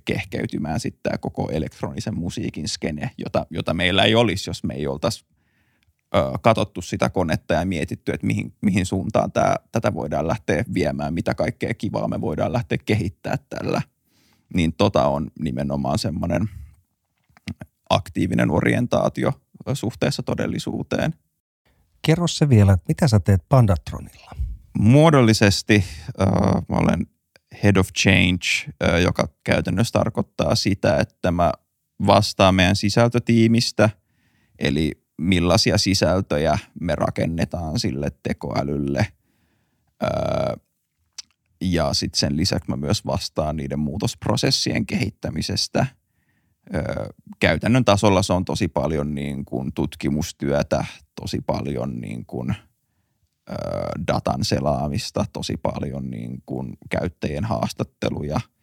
[0.05, 4.87] kehkeytymään sitten tämä koko elektronisen musiikin skene, jota, jota meillä ei olisi, jos me ei
[4.87, 5.25] oltaisi
[6.41, 11.33] katsottu sitä konetta ja mietitty, että mihin, mihin suuntaan tää, tätä voidaan lähteä viemään, mitä
[11.33, 13.81] kaikkea kivaa me voidaan lähteä kehittämään tällä.
[14.53, 16.49] Niin tota on nimenomaan semmoinen
[17.89, 19.31] aktiivinen orientaatio
[19.73, 21.13] suhteessa todellisuuteen.
[22.01, 24.31] Kerro se vielä, että mitä sä teet Pandatronilla?
[24.79, 25.83] Muodollisesti
[26.21, 26.27] äh,
[26.69, 27.07] mä olen
[27.63, 31.51] Head of Change, joka käytännössä tarkoittaa sitä, että mä
[32.07, 33.89] vastaan meidän sisältötiimistä,
[34.59, 39.07] eli millaisia sisältöjä me rakennetaan sille tekoälylle.
[41.61, 45.85] Ja sitten sen lisäksi mä myös vastaan niiden muutosprosessien kehittämisestä.
[47.39, 50.85] Käytännön tasolla se on tosi paljon niin kuin tutkimustyötä,
[51.21, 52.55] tosi paljon niin kuin,
[54.07, 58.39] datan selaamista, tosi paljon niin kuin käyttäjien haastatteluja–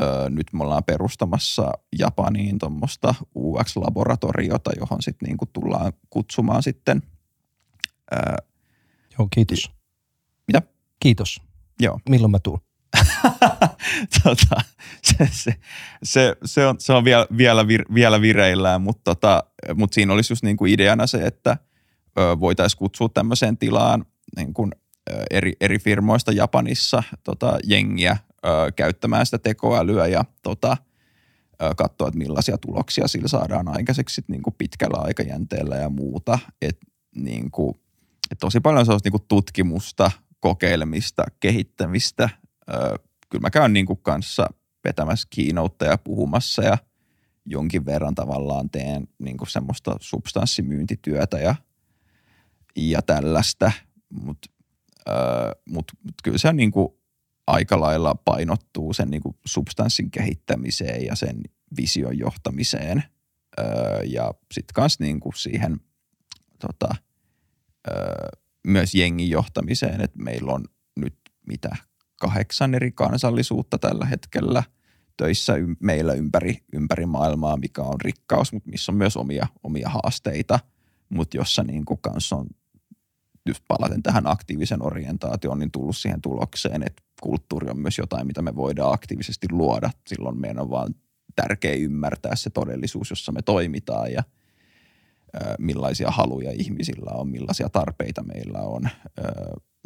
[0.00, 7.02] Öö, nyt me ollaan perustamassa Japaniin tuommoista UX-laboratoriota, johon sitten niinku tullaan kutsumaan sitten.
[8.12, 8.36] Öö,
[9.18, 9.70] Joo, kiitos.
[10.46, 10.62] Mitä?
[11.00, 11.42] Kiitos.
[11.80, 12.00] Joo.
[12.08, 12.60] Milloin mä tuun?
[14.22, 14.60] tota,
[15.02, 15.54] se, se,
[16.02, 20.32] se, se, on, se on vielä, vielä, vir, vielä vireillään, mutta tota, mut siinä olisi
[20.32, 21.56] just niinku ideana se, että
[22.40, 24.72] voitaisiin kutsua tämmöiseen tilaan niin kuin,
[25.30, 30.76] eri, eri firmoista Japanissa tota, jengiä ö, käyttämään sitä tekoälyä ja tota,
[31.76, 36.38] katsoa, että millaisia tuloksia sillä saadaan aikaiseksi niin kuin pitkällä aikajänteellä ja muuta.
[36.62, 36.78] Et,
[37.14, 37.74] niin kuin,
[38.30, 42.28] et tosi paljon se on niin kuin tutkimusta, kokeilemista, kehittämistä.
[43.28, 44.46] Kyllä mä käyn niin kuin kanssa
[44.84, 45.28] vetämässä
[45.84, 46.78] ja puhumassa ja
[47.46, 51.54] jonkin verran tavallaan teen niin kuin semmoista substanssimyyntityötä ja,
[52.76, 53.72] ja tällaista,
[54.08, 54.50] mutta
[55.68, 56.88] mut, mut kyllä se on niin kuin
[57.46, 61.40] aika lailla painottuu sen niin kuin substanssin kehittämiseen ja sen
[61.76, 63.04] vision johtamiseen.
[63.60, 65.80] Öö, ja sitten kanssa niin kuin siihen
[66.58, 66.94] tota,
[67.88, 68.28] öö,
[68.66, 70.64] myös jengin johtamiseen, että meillä on
[70.96, 71.76] nyt mitä
[72.20, 74.62] kahdeksan eri kansallisuutta tällä hetkellä
[75.16, 80.60] töissä meillä ympäri, ympäri maailmaa, mikä on rikkaus, mutta missä on myös omia, omia haasteita,
[81.08, 82.46] mutta jossa niin kuin kanssa on
[83.46, 88.42] just palaten tähän aktiivisen orientaatioon, niin tullut siihen tulokseen, että kulttuuri on myös jotain, mitä
[88.42, 89.90] me voidaan aktiivisesti luoda.
[90.06, 90.94] Silloin meidän on vaan
[91.36, 94.22] tärkeä ymmärtää se todellisuus, jossa me toimitaan ja
[95.58, 98.88] millaisia haluja ihmisillä on, millaisia tarpeita meillä on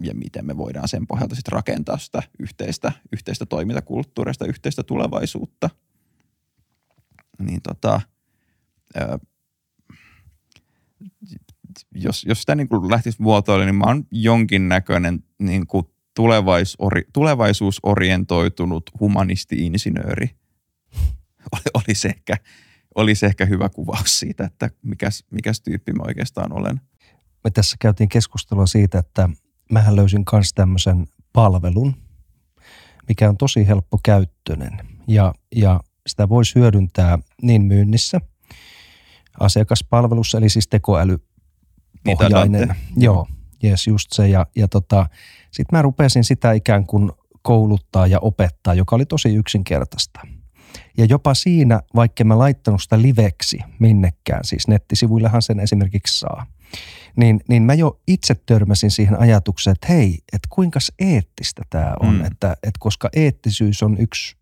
[0.02, 5.70] ja miten me voidaan sen pohjalta sitten rakentaa sitä yhteistä, yhteistä toimintakulttuurista, yhteistä tulevaisuutta.
[7.38, 8.00] Niin tota,
[11.94, 15.86] jos, jos sitä niin kuin lähtisi muotoille, niin mä oon jonkinnäköinen niin kuin
[17.12, 20.30] tulevaisuusorientoitunut humanisti-insinööri.
[21.52, 22.36] Oli, olisi, ehkä,
[22.94, 26.80] olisi ehkä hyvä kuvaus siitä, että mikäs, mikäs tyyppi mä oikeastaan olen.
[27.44, 29.28] Me tässä käytiin keskustelua siitä, että
[29.72, 31.94] mähän löysin myös tämmöisen palvelun,
[33.08, 34.78] mikä on tosi helppo käyttöinen
[35.08, 38.20] ja, ja sitä voisi hyödyntää niin myynnissä,
[39.40, 41.18] asiakaspalvelussa, eli siis tekoäly
[42.04, 42.74] pohjainen.
[42.96, 43.26] Joo,
[43.62, 44.28] jes, just se.
[44.28, 45.06] Ja, ja tota,
[45.50, 47.10] sitten mä rupesin sitä ikään kuin
[47.42, 50.20] kouluttaa ja opettaa, joka oli tosi yksinkertaista.
[50.98, 56.46] Ja jopa siinä, vaikka mä laittanut sitä liveksi minnekään, siis nettisivuillehan sen esimerkiksi saa,
[57.16, 62.14] niin, niin mä jo itse törmäsin siihen ajatukseen, että hei, että kuinka eettistä tämä on,
[62.14, 62.24] mm.
[62.24, 64.36] että, että koska eettisyys on yksi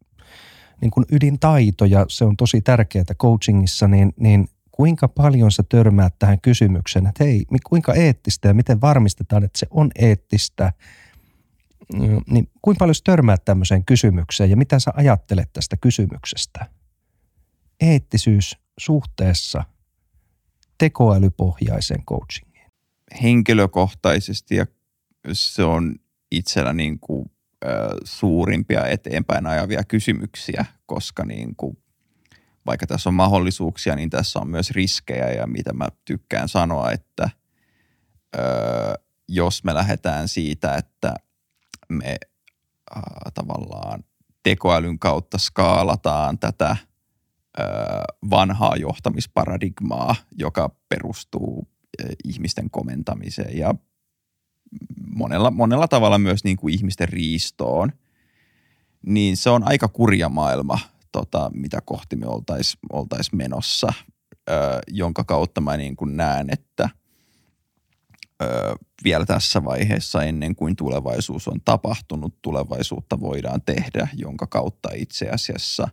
[0.81, 6.15] niin kuin ydintaito ja se on tosi tärkeää coachingissa, niin, niin kuinka paljon sä törmäät
[6.19, 10.73] tähän kysymykseen, että hei, kuinka eettistä ja miten varmistetaan, että se on eettistä,
[11.95, 16.67] mm, niin kuinka paljon sä törmäät tämmöiseen kysymykseen ja mitä sä ajattelet tästä kysymyksestä?
[17.81, 19.65] Eettisyys suhteessa
[20.79, 22.71] tekoälypohjaiseen coachingiin.
[23.23, 24.67] Henkilökohtaisesti ja
[25.33, 25.95] se on
[26.31, 27.31] itsellä niin kuin,
[27.67, 27.71] äh,
[28.05, 31.79] suurimpia eteenpäin ajavia kysymyksiä, koska niin kuin
[32.67, 37.31] vaikka tässä on mahdollisuuksia, niin tässä on myös riskejä ja mitä mä tykkään sanoa, että
[38.37, 38.41] ö,
[39.29, 41.15] jos me lähdetään siitä, että
[41.89, 42.17] me
[42.97, 43.01] ö,
[43.35, 44.05] tavallaan
[44.43, 46.77] tekoälyn kautta skaalataan tätä
[47.59, 47.63] ö,
[48.31, 51.69] vanhaa johtamisparadigmaa, joka perustuu
[52.25, 53.75] ihmisten komentamiseen ja
[55.15, 57.93] monella, monella tavalla myös niin kuin ihmisten riistoon,
[59.07, 60.79] niin se on aika kurja maailma–
[61.13, 63.93] tota, mitä kohti me oltaisiin oltais menossa,
[64.51, 64.53] ö,
[64.89, 66.91] jonka kautta mä niin kuin näen, että
[68.43, 68.47] ö,
[69.05, 75.89] vielä tässä vaiheessa ennen kuin tulevaisuus on tapahtunut, tulevaisuutta voidaan tehdä, jonka kautta itse asiassa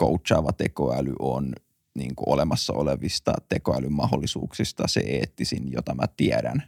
[0.00, 1.52] coachaava tekoäly on
[1.98, 6.62] niin kuin olemassa olevista tekoälyn mahdollisuuksista se eettisin, jota mä tiedän.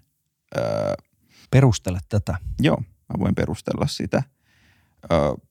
[0.57, 0.95] Öö,
[1.51, 2.39] Perustele tätä.
[2.61, 4.23] Joo, mä voin perustella sitä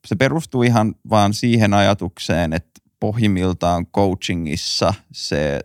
[0.05, 5.59] se perustuu ihan vaan siihen ajatukseen, että pohjimmiltaan coachingissa se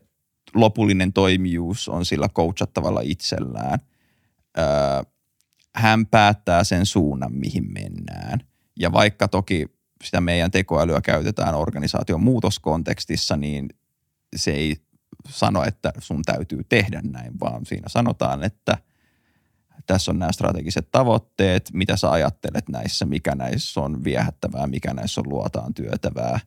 [0.54, 3.78] lopullinen toimijuus on sillä coachattavalla itsellään.
[5.74, 8.40] Hän päättää sen suunnan, mihin mennään.
[8.78, 9.66] Ja vaikka toki
[10.04, 13.68] sitä meidän tekoälyä käytetään organisaation muutoskontekstissa, niin
[14.36, 14.76] se ei
[15.28, 18.78] sano, että sun täytyy tehdä näin, vaan siinä sanotaan, että–
[19.86, 25.20] tässä on nämä strategiset tavoitteet, mitä sä ajattelet näissä, mikä näissä on viehättävää, mikä näissä
[25.20, 26.40] on luotaan työtävää,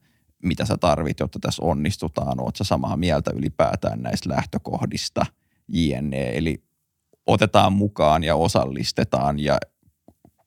[0.44, 5.26] mitä sä tarvit, jotta tässä onnistutaan, oot sä samaa mieltä ylipäätään näistä lähtökohdista,
[5.68, 6.38] jne.
[6.38, 6.64] Eli
[7.28, 9.58] otetaan mukaan ja osallistetaan ja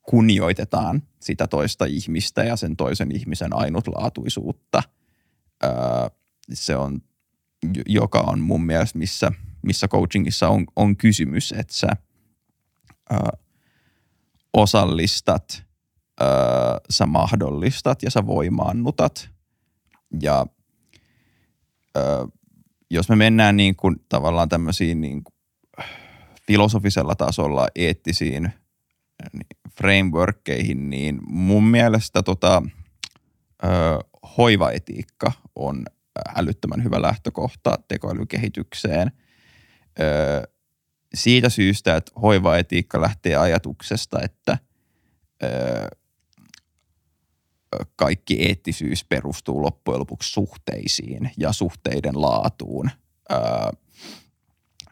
[0.03, 4.83] kunnioitetaan sitä toista ihmistä ja sen toisen ihmisen ainutlaatuisuutta.
[6.53, 7.01] Se on,
[7.87, 9.33] joka on mun mielestä, missä,
[9.63, 11.89] missä coachingissa on, on kysymys, että sä–
[13.13, 13.17] ö,
[14.53, 15.65] osallistat,
[16.21, 16.25] ö,
[16.91, 19.31] sä mahdollistat ja sä voimaannutat.
[20.23, 20.47] Ja
[21.97, 22.01] ö,
[22.91, 25.35] jos me mennään niin kuin tavallaan tämmöisiin niin kuin
[26.47, 28.53] filosofisella tasolla eettisiin
[29.33, 29.47] niin
[29.77, 32.63] frameworkkeihin, niin mun mielestä tota,
[34.39, 35.87] hoivaetiikka on
[36.35, 39.13] älyttömän hyvä lähtökohta tekoälykehitykseen.
[40.01, 40.54] Ö,
[41.15, 44.59] siitä syystä, että hoivaetiikka lähtee ajatuksesta, että
[45.43, 45.89] ö,
[47.97, 52.91] kaikki eettisyys perustuu loppujen lopuksi suhteisiin ja suhteiden laatuun.
[53.33, 53.37] Ö,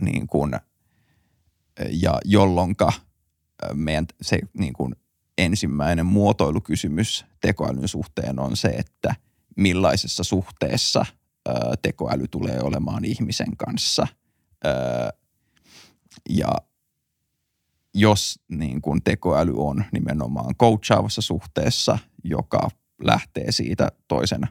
[0.01, 0.53] niin kun,
[1.91, 2.93] ja jolloinka
[3.75, 4.97] meidän se niin kun
[5.39, 9.15] ensimmäinen muotoilukysymys tekoälyn suhteen on se, että
[9.57, 11.07] millaisessa suhteessa
[11.49, 11.53] ö,
[11.83, 14.07] tekoäly tulee olemaan ihmisen kanssa.
[16.31, 16.53] Ja
[17.95, 22.69] jos niin kun tekoäly on nimenomaan coachaavassa suhteessa, joka
[23.03, 24.49] lähtee siitä toisen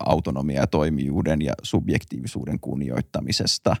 [0.00, 3.76] autonomia toimijuuden ja subjektiivisuuden kunnioittamisesta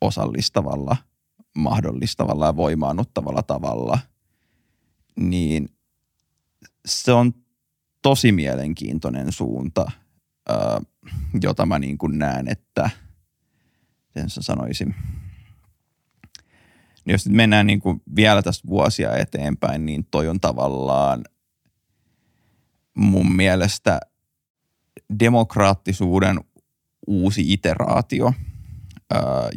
[0.00, 0.96] osallistavalla–
[1.54, 3.98] mahdollistavalla ja voimaannuttavalla tavalla,
[5.16, 5.68] niin
[6.86, 7.32] se on
[8.02, 9.90] tosi mielenkiintoinen suunta,
[11.42, 12.90] jota mä niin kuin näen, että
[14.14, 14.94] sen sä sanoisin.
[17.04, 21.24] Niin jos nyt mennään niin kuin vielä tästä vuosia eteenpäin, niin toi on tavallaan
[22.94, 24.00] mun mielestä
[25.18, 26.40] demokraattisuuden
[27.06, 28.32] uusi iteraatio–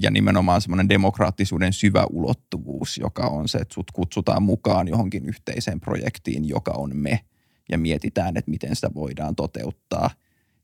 [0.01, 5.79] ja nimenomaan semmoinen demokraattisuuden syvä ulottuvuus, joka on se, että sut kutsutaan mukaan johonkin yhteiseen
[5.79, 7.19] projektiin, joka on me,
[7.71, 10.09] ja mietitään, että miten sitä voidaan toteuttaa,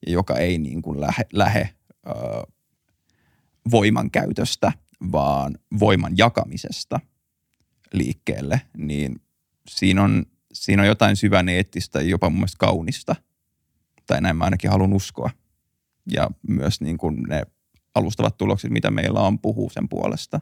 [0.05, 1.69] ja joka ei niin kuin lähe, lähe
[3.71, 4.71] voiman käytöstä,
[5.11, 6.99] vaan voiman jakamisesta
[7.93, 9.21] liikkeelle, niin
[9.69, 13.15] siinä on, siinä on jotain syvän eettistä ja jopa mun mielestä kaunista.
[14.07, 15.29] Tai näin mä ainakin haluan uskoa.
[16.11, 17.43] Ja myös niin kuin ne
[17.95, 20.39] alustavat tulokset, mitä meillä on, puhuu sen puolesta.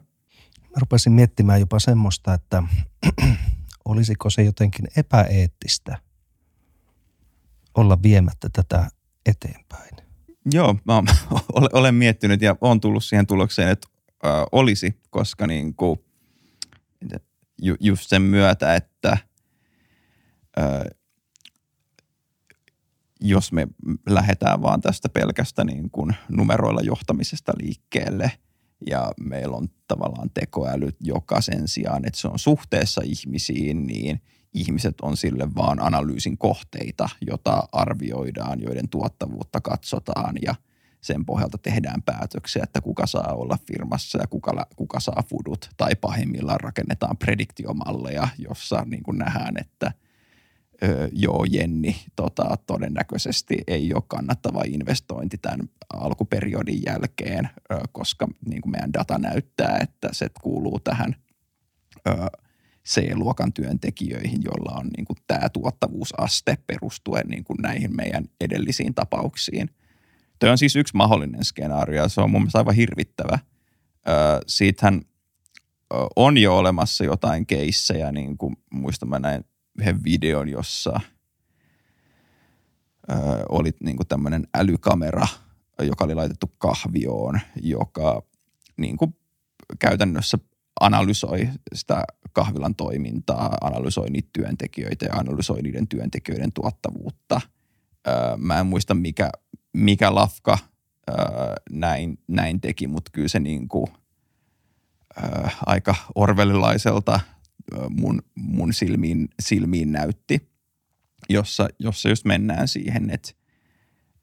[0.60, 2.62] Mä rupesin miettimään jopa semmoista, että
[3.84, 5.98] olisiko se jotenkin epäeettistä
[7.74, 8.90] olla viemättä tätä
[9.26, 10.01] eteenpäin.
[10.52, 11.02] Joo, mä
[11.72, 13.88] olen miettinyt ja olen tullut siihen tulokseen, että
[14.24, 15.98] ö, olisi, koska niin kuin,
[17.62, 19.18] ju, just sen myötä, että
[20.58, 20.62] ö,
[23.20, 23.68] jos me
[24.08, 28.32] lähdetään vaan tästä pelkästä niin kuin numeroilla johtamisesta liikkeelle
[28.86, 34.20] ja meillä on tavallaan tekoäly, joka sen sijaan, että se on suhteessa ihmisiin, niin
[34.54, 40.54] ihmiset on sille vaan analyysin kohteita, jota arvioidaan, joiden tuottavuutta katsotaan ja
[41.00, 45.70] sen pohjalta tehdään päätöksiä, että kuka saa olla firmassa ja kuka, kuka saa fudut.
[45.76, 49.92] Tai pahimmillaan rakennetaan prediktiomalleja, jossa niin kuin nähdään, että–
[50.82, 58.62] öö, joo Jenni, tota, todennäköisesti ei ole kannattava investointi tämän alkuperiodin jälkeen, öö, koska niin
[58.62, 61.16] kuin meidän data näyttää, että se kuuluu tähän
[62.08, 62.26] öö,
[62.88, 69.70] C-luokan työntekijöihin, joilla on niin kuin tämä tuottavuusaste perustuen niin kuin näihin meidän edellisiin tapauksiin.
[70.38, 73.38] Tuo on siis yksi mahdollinen skenaario ja se on mun mielestä aivan hirvittävä.
[74.08, 74.14] Öö,
[74.46, 75.02] siitähän
[76.16, 79.44] on jo olemassa jotain keissejä, niin kuin muistan mä näin
[79.78, 81.00] yhden videon, jossa
[83.10, 83.14] ö,
[83.48, 85.26] oli niin kuin tämmöinen älykamera,
[85.82, 88.22] joka oli laitettu kahvioon, joka
[88.76, 89.16] niin kuin
[89.78, 90.38] käytännössä
[90.80, 97.40] analysoi sitä kahvilan toimintaa, analysoi niitä työntekijöitä ja analysoi niiden työntekijöiden tuottavuutta.
[98.08, 99.30] Öö, mä en muista mikä,
[99.72, 100.58] mikä lafka
[101.10, 101.16] öö,
[101.70, 103.86] näin, näin teki, mutta kyllä se niin kuin,
[105.24, 107.20] öö, aika orvelilaiselta
[107.90, 110.48] mun, mun silmiin, silmiin näytti,
[111.28, 113.32] jossa, jossa just mennään siihen, että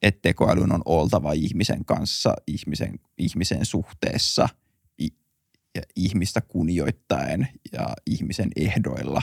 [0.02, 4.50] että tekoälyn on oltava ihmisen kanssa, ihmisen, ihmisen suhteessa
[5.80, 9.22] ja ihmistä kunnioittaen ja ihmisen ehdoilla,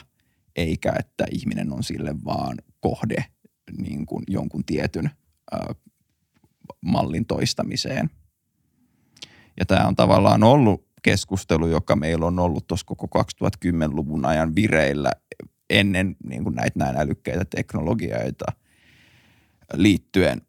[0.56, 3.24] eikä että ihminen on sille vaan kohde
[3.78, 5.10] niin kuin jonkun tietyn
[6.80, 8.10] mallin toistamiseen.
[9.60, 15.12] Ja tämä on tavallaan ollut keskustelu, joka meillä on ollut tuossa koko 2010-luvun ajan vireillä
[15.70, 18.44] ennen niin kuin näitä näin älykkäitä teknologioita
[19.74, 20.42] liittyen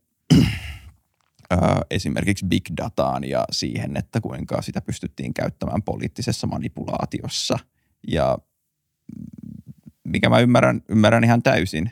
[1.92, 7.60] esimerkiksi big dataan ja siihen, että kuinka sitä pystyttiin käyttämään poliittisessa manipulaatiossa.
[8.08, 8.38] Ja
[10.04, 11.92] mikä mä ymmärrän, ymmärrän ihan täysin,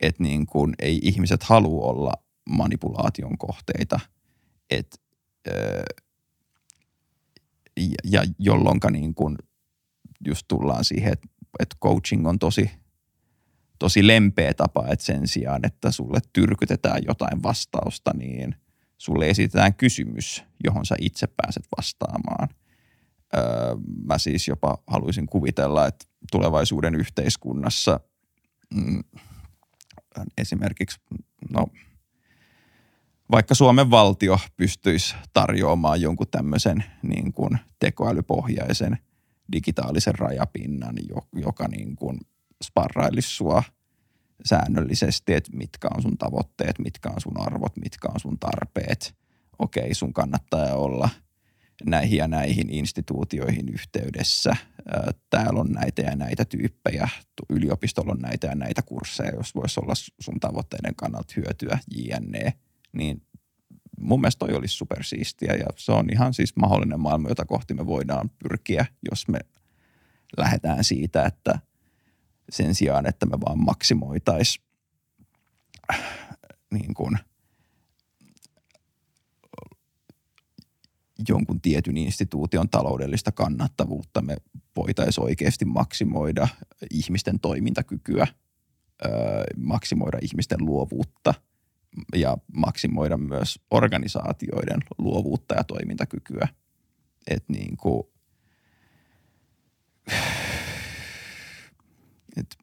[0.00, 2.12] että niin kuin ei ihmiset halua olla
[2.50, 4.00] manipulaation kohteita.
[4.70, 4.96] Että
[8.04, 9.36] ja jolloinka niin kuin
[10.26, 12.70] just tullaan siihen, että, että coaching on tosi,
[13.80, 18.54] tosi lempeä tapa, että sen sijaan, että sulle tyrkytetään jotain vastausta, niin
[18.98, 22.48] sulle esitetään kysymys, johon sä itse pääset vastaamaan.
[23.36, 23.42] Öö,
[24.04, 28.00] mä siis jopa haluaisin kuvitella, että tulevaisuuden yhteiskunnassa
[28.74, 29.00] mm,
[30.38, 31.00] esimerkiksi,
[31.50, 31.66] no
[33.30, 38.98] vaikka Suomen valtio pystyisi tarjoamaan jonkun tämmöisen niin kuin tekoälypohjaisen
[39.52, 40.94] digitaalisen rajapinnan,
[41.32, 42.20] joka niin kuin
[42.64, 43.62] sparrailisi sua
[44.44, 49.14] säännöllisesti, että mitkä on sun tavoitteet, mitkä on sun arvot, mitkä on sun tarpeet.
[49.58, 51.08] Okei, sun kannattaa olla
[51.84, 54.56] näihin ja näihin instituutioihin yhteydessä.
[55.30, 57.08] Täällä on näitä ja näitä tyyppejä,
[57.50, 62.52] yliopistolla on näitä ja näitä kursseja, jos voisi olla sun tavoitteiden kannalta hyötyä, jne
[62.92, 63.22] niin
[64.00, 67.86] mun mielestä toi olisi supersiistiä ja se on ihan siis mahdollinen maailma, jota kohti me
[67.86, 69.38] voidaan pyrkiä, jos me
[70.36, 71.58] lähdetään siitä, että
[72.50, 74.64] sen sijaan, että me vaan maksimoitaisiin
[76.70, 77.18] niin kuin
[81.28, 84.36] jonkun tietyn instituution taloudellista kannattavuutta, me
[84.76, 86.48] voitaisiin oikeasti maksimoida
[86.90, 88.26] ihmisten toimintakykyä,
[89.56, 91.34] maksimoida ihmisten luovuutta–
[92.14, 96.48] ja maksimoida myös organisaatioiden luovuutta ja toimintakykyä.
[97.26, 98.02] Et niin kuin,
[102.36, 102.56] et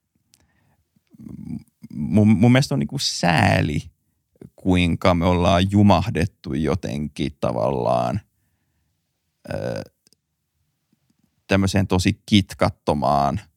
[1.93, 3.81] mun, mun mielestä on niin kuin sääli,
[4.55, 8.19] kuinka me ollaan jumahdettu jotenkin tavallaan
[9.53, 9.81] ö,
[11.47, 13.39] tämmöiseen tosi kitkattomaan–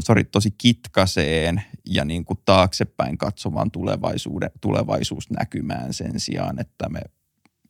[0.00, 7.00] sorry, tosi kitkaseen ja niin kuin taaksepäin katsovan tulevaisuuden, tulevaisuusnäkymään sen sijaan, että me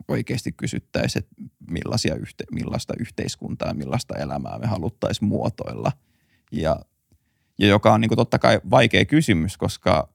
[0.08, 1.34] oikeasti kysyttäisiin, että
[1.70, 5.92] millaisia yhte, millaista yhteiskuntaa, millaista elämää me haluttaisiin muotoilla.
[6.52, 6.80] Ja,
[7.58, 10.08] ja joka on niin kuin totta kai vaikea kysymys, koska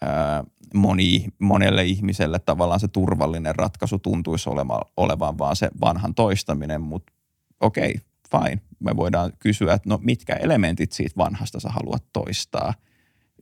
[0.00, 0.44] ää,
[0.74, 7.12] moni, monelle ihmiselle tavallaan se turvallinen ratkaisu tuntuisi olema, olevan vaan se vanhan toistaminen, mutta
[7.60, 7.94] okei,
[8.30, 8.60] fine.
[8.80, 12.74] Me voidaan kysyä, että no mitkä elementit siitä vanhasta sä haluat toistaa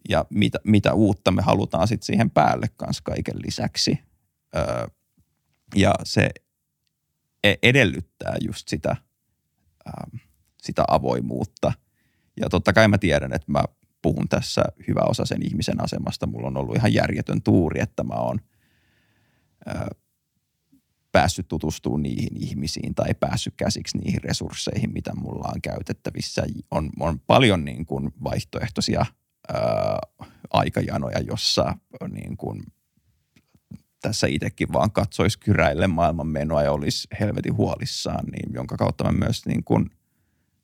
[0.09, 3.99] ja mitä, mitä uutta me halutaan sitten siihen päälle kanssa kaiken lisäksi.
[4.57, 4.87] Öö,
[5.75, 6.31] ja se
[7.45, 8.97] e-, edellyttää just sitä,
[10.63, 11.73] sitä avoimuutta.
[12.41, 13.65] Ja totta kai mä tiedän, että mä
[14.03, 16.27] puhun tässä hyvä osa sen ihmisen asemasta.
[16.27, 18.39] Mulla on ollut ihan järjetön tuuri, että mä oon
[21.13, 26.43] päässyt tutustumaan niihin ihmisiin tai päässyt käsiksi niihin resursseihin, mitä mulla on käytettävissä.
[26.71, 29.07] On, on paljon niin kuin vaihtoehtoisia
[29.53, 29.99] ää,
[30.51, 31.75] aikajanoja, jossa
[32.09, 32.63] niin kuin
[34.03, 39.13] tässä itsekin vaan katsoisi kyräille maailman menoa ja olisi helvetin huolissaan, niin jonka kautta mä
[39.13, 39.91] myös niin kuin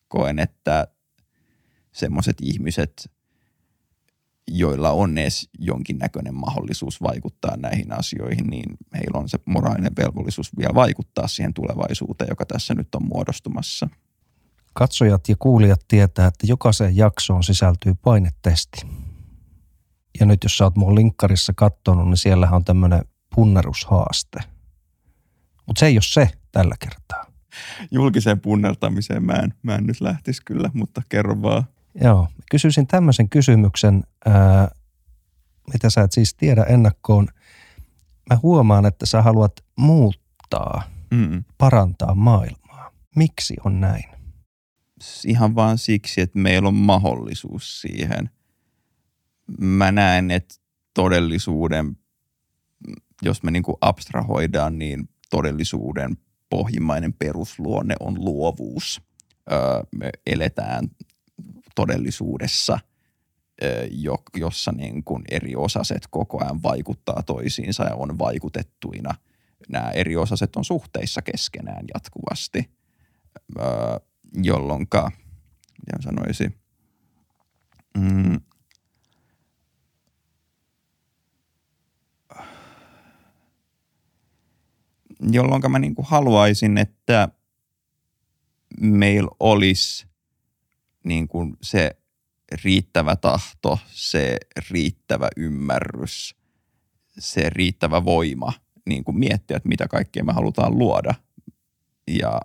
[0.08, 0.86] koen, että
[1.98, 3.10] semmoiset ihmiset,
[4.48, 10.74] joilla on edes jonkinnäköinen mahdollisuus vaikuttaa näihin asioihin, niin heillä on se moraalinen velvollisuus vielä
[10.74, 13.88] vaikuttaa siihen tulevaisuuteen, joka tässä nyt on muodostumassa.
[14.74, 18.86] Katsojat ja kuulijat tietää, että jokaiseen jaksoon sisältyy painetesti.
[20.20, 24.38] Ja nyt jos sä oot mun linkkarissa kattonut, niin siellä on tämmöinen punnerushaaste.
[25.66, 27.24] Mutta se ei ole se tällä kertaa.
[27.90, 31.64] Julkiseen punnertamiseen mä en, mä en nyt lähtisi kyllä, mutta kerro vaan.
[31.94, 34.68] Joo, kysyisin tämmöisen kysymyksen, ää,
[35.72, 37.28] mitä sä et siis tiedä ennakkoon.
[38.30, 41.44] Mä huomaan, että sä haluat muuttaa, mm.
[41.58, 42.92] parantaa maailmaa.
[43.16, 44.04] Miksi on näin?
[45.26, 48.30] Ihan vaan siksi, että meillä on mahdollisuus siihen.
[49.60, 50.54] Mä näen, että
[50.94, 51.96] todellisuuden,
[53.22, 56.16] jos me niinku abstrahoidaan, niin todellisuuden
[56.50, 59.02] pohjimmainen perusluonne on luovuus.
[59.52, 59.58] Öö,
[59.94, 60.88] me eletään
[61.78, 62.78] todellisuudessa,
[64.36, 69.14] jossa niin kuin eri osaset koko ajan vaikuttaa toisiinsa ja on vaikutettuina.
[69.68, 72.70] Nämä eri osaset on suhteissa keskenään jatkuvasti,
[74.42, 76.58] jolloin, miten sanoisi,
[77.98, 78.40] mm,
[85.32, 87.28] jolloin mä niin kuin haluaisin, että
[88.80, 90.06] meillä olisi
[91.04, 91.96] niin kuin se
[92.64, 94.36] riittävä tahto, se
[94.70, 96.36] riittävä ymmärrys,
[97.18, 98.52] se riittävä voima
[98.88, 101.14] niin kuin miettiä, että mitä kaikkea me halutaan luoda.
[102.06, 102.40] Ja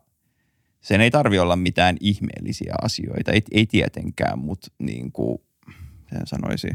[0.81, 5.37] sen ei tarvi olla mitään ihmeellisiä asioita, ei, ei tietenkään, mutta niin kuin
[6.09, 6.69] sen sanoisi,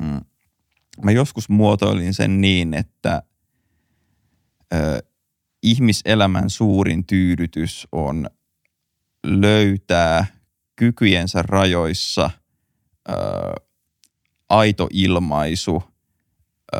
[0.00, 0.20] mm,
[1.04, 3.22] mä joskus muotoilin sen niin, että
[4.74, 5.02] ö,
[5.62, 8.30] ihmiselämän suurin tyydytys on
[9.24, 10.26] löytää–
[10.78, 12.30] kykyjensä rajoissa
[13.08, 13.12] ö,
[14.48, 15.82] aito ilmaisu
[16.74, 16.78] ö,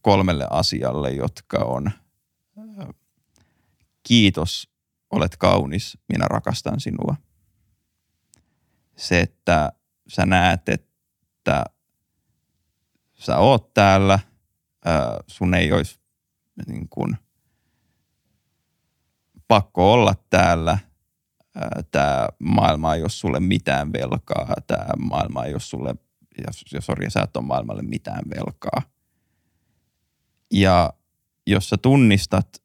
[0.00, 1.90] kolmelle asialle, jotka on
[2.58, 2.92] ö,
[4.02, 4.70] kiitos,
[5.10, 7.16] olet kaunis, minä rakastan sinua.
[8.96, 9.72] Se, että
[10.08, 11.64] sä näet, että
[13.18, 14.18] sä oot täällä,
[14.84, 16.00] ää, sun ei olisi
[16.66, 17.16] niin kuin
[19.48, 20.78] pakko olla täällä,
[21.90, 25.94] tämä maailma ei ole sulle mitään velkaa, tämä maailma ei ole sulle,
[26.38, 28.82] ja, ja sori, sä et ole maailmalle mitään velkaa.
[30.52, 30.92] Ja
[31.46, 32.62] jos sä tunnistat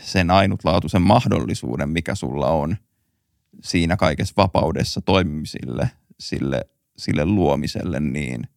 [0.00, 2.76] sen ainutlaatuisen mahdollisuuden, mikä sulla on
[3.64, 5.90] siinä kaikessa vapaudessa toimimisille,
[6.20, 6.60] sille,
[6.96, 8.48] sille luomiselle, niin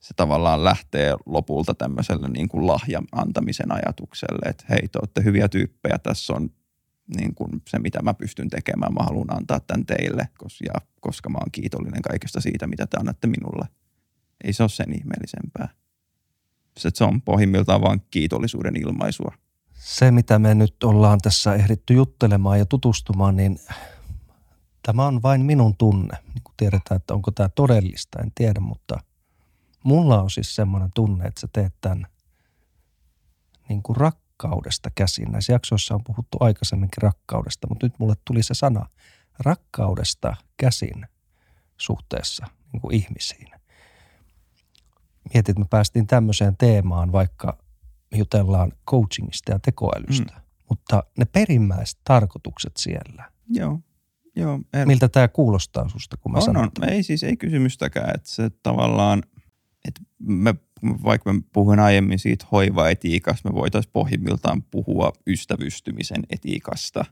[0.00, 5.48] se tavallaan lähtee lopulta tämmöiselle niin kuin lahjan antamisen ajatukselle, että hei, te olette hyviä
[5.48, 6.50] tyyppejä, tässä on
[7.16, 10.28] niin kuin se, mitä mä pystyn tekemään, mä haluan antaa tämän teille,
[11.00, 13.68] koska, mä oon kiitollinen kaikesta siitä, mitä te annatte minulle.
[14.44, 15.68] Ei se ole sen ihmeellisempää.
[16.78, 19.34] Se, on pohjimmiltaan vain kiitollisuuden ilmaisua.
[19.72, 23.58] Se, mitä me nyt ollaan tässä ehditty juttelemaan ja tutustumaan, niin
[24.82, 26.18] tämä on vain minun tunne.
[26.34, 29.00] Niin kuin tiedetään, että onko tämä todellista, en tiedä, mutta
[29.84, 32.06] mulla on siis semmoinen tunne, että sä teet tämän
[33.68, 33.96] niin kuin
[34.42, 35.32] rakkaudesta käsin.
[35.32, 38.86] Näissä jaksoissa on puhuttu aikaisemminkin rakkaudesta, mutta nyt mulle tuli se sana
[39.38, 41.06] rakkaudesta käsin
[41.76, 43.48] suhteessa niin kuin ihmisiin.
[45.34, 47.58] Mietit, että me päästiin tämmöiseen teemaan, vaikka
[48.14, 50.42] jutellaan coachingista ja tekoälystä, mm.
[50.68, 53.30] mutta ne perimmäiset tarkoitukset siellä.
[53.48, 53.80] Joo.
[54.36, 54.86] Joo, er...
[54.86, 56.70] Miltä tämä kuulostaa susta, kun mä on, sanon?
[56.82, 56.88] On.
[56.88, 59.22] Ei siis, ei kysymystäkään, että se tavallaan,
[59.88, 67.04] että me, vaikka mä puhuin aiemmin siitä hoivaetiikasta, me voitaisiin pohjimmiltaan puhua ystävystymisen etiikasta.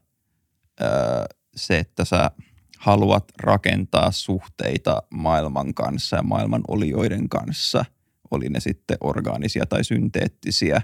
[1.57, 2.31] Se, että sä
[2.79, 7.85] haluat rakentaa suhteita maailman kanssa ja maailman olioiden kanssa,
[8.31, 10.83] oli ne sitten orgaanisia tai synteettisiä,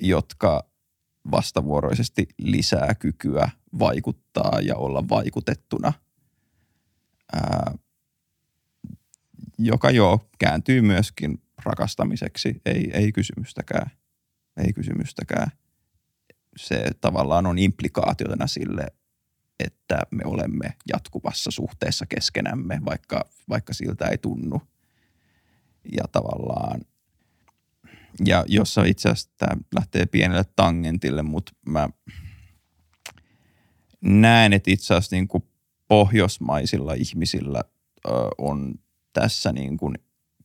[0.00, 0.66] jotka
[1.30, 5.92] vastavuoroisesti lisää kykyä vaikuttaa ja olla vaikutettuna,
[7.32, 7.74] ää,
[9.58, 13.90] joka jo kääntyy myöskin rakastamiseksi, ei, ei kysymystäkään.
[14.56, 15.50] Ei kysymystäkään.
[16.56, 18.86] Se tavallaan on implikaatiotena sille,
[19.60, 24.62] että me olemme jatkuvassa suhteessa keskenämme, vaikka, vaikka siltä ei tunnu.
[25.92, 26.80] Ja tavallaan–
[28.24, 31.88] ja jossa itse asiassa tämä lähtee pienelle tangentille, mutta mä
[34.00, 35.44] näen, että itse asiassa niin kuin
[35.88, 37.62] pohjoismaisilla ihmisillä
[38.38, 38.74] on
[39.12, 39.94] tässä niin kuin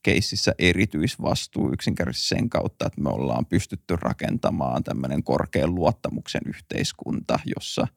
[0.03, 7.87] keississä erityisvastuu yksinkertaisesti sen kautta, että me ollaan pystytty rakentamaan tämmöinen korkean luottamuksen yhteiskunta, jossa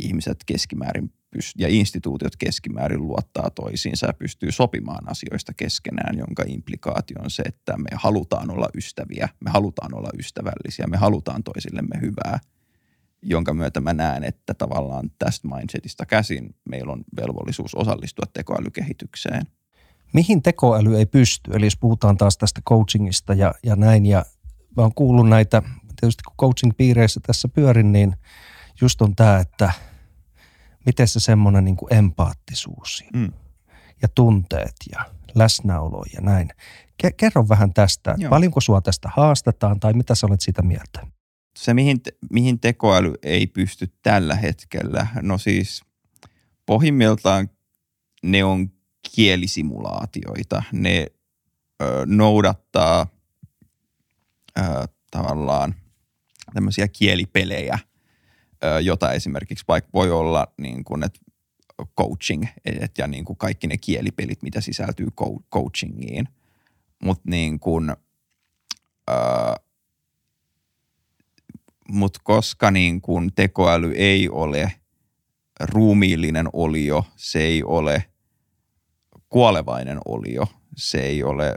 [0.00, 1.12] ihmiset keskimäärin
[1.58, 7.76] ja instituutiot keskimäärin luottaa toisiinsa ja pystyy sopimaan asioista keskenään, jonka implikaatio on se, että
[7.76, 12.38] me halutaan olla ystäviä, me halutaan olla ystävällisiä, me halutaan toisillemme hyvää,
[13.22, 19.46] jonka myötä mä näen, että tavallaan tästä mindsetista käsin meillä on velvollisuus osallistua tekoälykehitykseen.
[20.12, 21.50] Mihin tekoäly ei pysty?
[21.54, 24.24] Eli jos puhutaan taas tästä coachingista ja, ja näin, ja
[24.76, 25.62] mä oon kuullut näitä,
[26.00, 28.16] tietysti kun coaching-piireissä tässä pyörin, niin
[28.80, 29.72] just on tämä, että–
[30.86, 33.32] miten se semmoinen niin empaattisuus mm.
[34.02, 35.04] ja tunteet ja
[35.34, 36.48] läsnäolo ja näin.
[37.16, 38.14] Kerro vähän tästä.
[38.18, 38.30] Joo.
[38.30, 41.06] Paljonko sua tästä haastetaan tai mitä sä olet sitä mieltä?
[41.58, 42.00] Se, mihin,
[42.30, 45.82] mihin tekoäly ei pysty tällä hetkellä, no siis
[46.66, 47.50] pohjimmiltaan
[48.22, 48.70] ne on
[49.14, 50.62] kielisimulaatioita.
[50.72, 51.06] Ne
[51.82, 53.06] ö, noudattaa
[54.58, 54.62] ö,
[55.10, 55.74] tavallaan
[56.54, 57.78] tämmöisiä kielipelejä–
[58.82, 61.20] jota esimerkiksi vaikka voi olla niin kuin, että
[61.98, 65.08] coaching et, ja niin kuin kaikki ne kielipelit, mitä sisältyy
[65.52, 66.28] coachingiin.
[67.04, 67.96] Mutta niin kuin,
[71.88, 74.72] mut koska niin kuin tekoäly ei ole
[75.60, 78.04] ruumiillinen olio, se ei ole
[79.32, 81.54] kuolevainen olio, se ei ole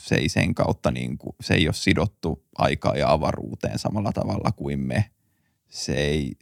[0.00, 4.52] se ei sen kautta niin kuin, se ei ole sidottu aikaa ja avaruuteen samalla tavalla
[4.52, 5.04] kuin me–
[5.68, 6.36] se ei,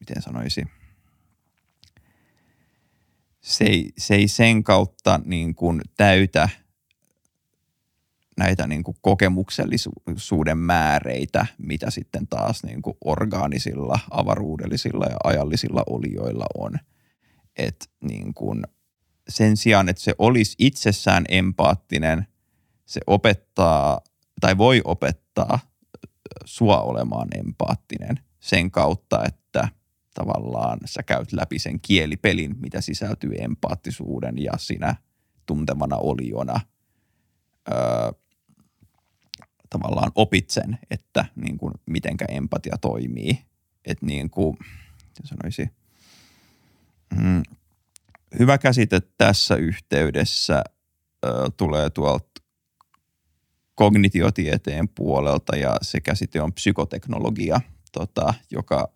[0.00, 0.64] miten sanoisi,
[3.40, 6.48] se ei, se ei sen kautta niin kuin täytä
[8.36, 16.46] näitä niin kuin kokemuksellisuuden määreitä, mitä sitten taas niin kuin orgaanisilla, avaruudellisilla ja ajallisilla olioilla
[16.54, 16.78] on.
[17.56, 18.64] Et niin kuin
[19.28, 22.26] sen sijaan, että se olisi itsessään empaattinen,
[22.86, 24.00] se opettaa
[24.40, 25.58] tai voi opettaa
[26.44, 29.68] sua olemaan empaattinen sen kautta, että
[30.14, 34.96] tavallaan sä käyt läpi sen kielipelin, mitä sisältyy empaattisuuden ja sinä
[35.46, 36.60] tuntemana oliona
[37.72, 38.12] öö,
[39.70, 43.38] tavallaan opit sen, että niin kuin, mitenkä empatia toimii.
[43.84, 44.56] Että niin kuin,
[45.24, 45.70] sanoisi,
[47.16, 47.42] Mm,
[48.38, 50.64] hyvä käsite tässä yhteydessä
[51.24, 52.42] ö, tulee tuolta
[53.74, 57.60] kognitiotieteen puolelta ja se käsite on psykoteknologia,
[57.92, 58.88] tota, joka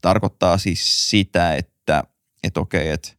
[0.00, 2.04] tarkoittaa siis sitä, että
[2.42, 3.12] et okei, että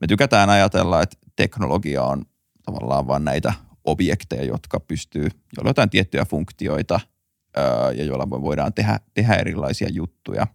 [0.00, 2.24] me tykätään ajatella, että teknologia on
[2.64, 3.52] tavallaan vain näitä
[3.84, 7.00] objekteja, jotka pystyy, joilla jotain tiettyjä funktioita
[7.96, 10.46] ja joilla voidaan tehdä, tehdä erilaisia juttuja.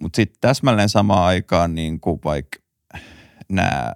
[0.00, 2.58] Mutta sitten täsmälleen samaan aikaan niin kuin vaikka
[3.48, 3.94] nämä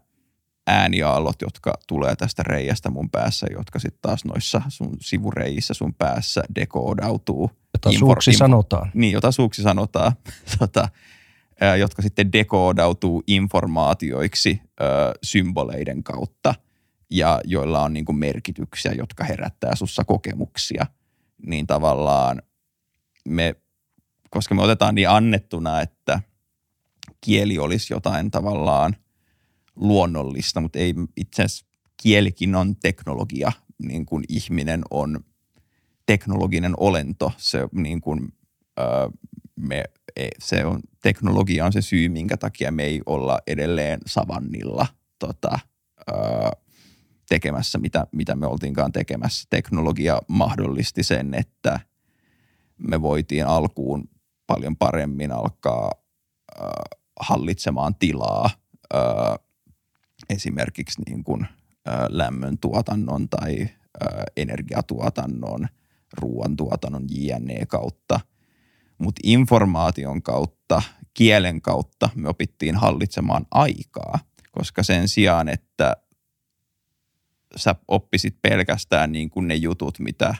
[0.67, 6.43] ääniaallot, jotka tulee tästä reiästä mun päässä, jotka sitten taas noissa sun sivureissä sun päässä
[6.55, 7.51] dekoodautuu.
[7.75, 8.91] Jota suuksi sanotaan.
[8.95, 10.13] Niin, jota suuksi sanotaan.
[10.59, 10.89] tota,
[11.79, 14.85] jotka sitten dekoodautuu informaatioiksi ö,
[15.23, 16.55] symboleiden kautta
[17.11, 20.87] ja joilla on niin kuin merkityksiä, jotka herättää sussa kokemuksia,
[21.47, 22.43] niin tavallaan
[23.29, 23.55] me,
[24.31, 26.21] koska me otetaan niin annettuna, että
[27.21, 28.97] kieli olisi jotain tavallaan
[29.77, 31.67] luonnollista, mutta ei itse asiassa
[32.03, 33.53] kielikin on teknologia,
[33.83, 35.21] niin kuin ihminen on
[36.07, 37.33] teknologinen olento.
[37.37, 38.33] Se, niin kuin,
[38.79, 38.83] ö,
[39.57, 39.85] me
[40.39, 44.87] se on, teknologia on se syy, minkä takia me ei olla edelleen savannilla
[45.19, 45.59] tota,
[46.07, 46.53] ää,
[47.29, 49.47] tekemässä, mitä, mitä me oltiinkaan tekemässä.
[49.51, 51.81] Teknologia mahdollisti sen, että
[52.79, 54.09] me voitiin alkuun
[54.55, 55.91] paljon paremmin alkaa
[56.61, 56.83] ää,
[57.21, 58.51] hallitsemaan tilaa
[58.95, 59.37] ää,
[60.31, 61.47] esimerkiksi niin kuin,
[61.87, 63.69] ää, lämmön tuotannon tai
[64.01, 65.69] ää, energiatuotannon,
[66.21, 68.21] ruoantuotannon JNE kautta–
[69.01, 70.83] mutta informaation kautta,
[71.15, 74.19] kielen kautta me opittiin hallitsemaan aikaa,
[74.51, 75.97] koska sen sijaan, että
[77.57, 80.35] sä oppisit pelkästään niin kuin ne jutut, mitä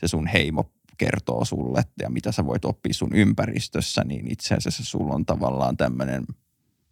[0.00, 4.84] se sun heimo kertoo sulle ja mitä sä voit oppia sun ympäristössä, niin itse asiassa
[4.84, 6.24] sulla on tavallaan tämmöinen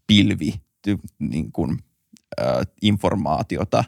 [0.07, 0.55] pilvi
[1.19, 1.79] niin kuin,
[2.41, 2.45] ä,
[2.83, 3.85] informaatiota,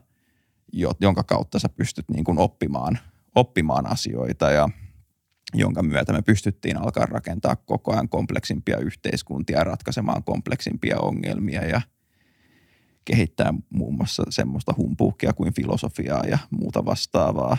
[1.01, 2.99] jonka kautta sä pystyt niin kuin oppimaan,
[3.35, 4.69] oppimaan asioita ja–
[5.55, 11.81] jonka myötä me pystyttiin alkaa rakentaa koko ajan kompleksimpia yhteiskuntia ratkaisemaan kompleksimpia ongelmia ja
[13.05, 17.57] kehittää muun muassa semmoista humpuukia kuin filosofiaa ja muuta vastaavaa,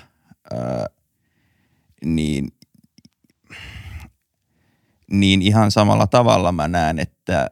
[2.06, 2.48] niin,
[5.12, 7.52] niin ihan samalla tavalla mä näen, että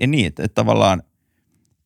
[0.00, 1.02] ja niin, että, että tavallaan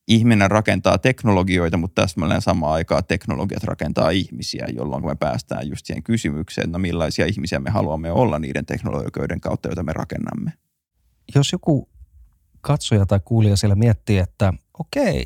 [0.08, 6.02] ihminen rakentaa teknologioita, mutta täsmälleen samaan aikaan teknologiat rakentaa ihmisiä, jolloin me päästään just siihen
[6.02, 10.52] kysymykseen, että no millaisia ihmisiä me haluamme olla niiden teknologioiden kautta, joita me rakennamme.
[11.34, 11.88] Jos joku
[12.60, 15.24] katsoja tai kuulija siellä miettii, että okei,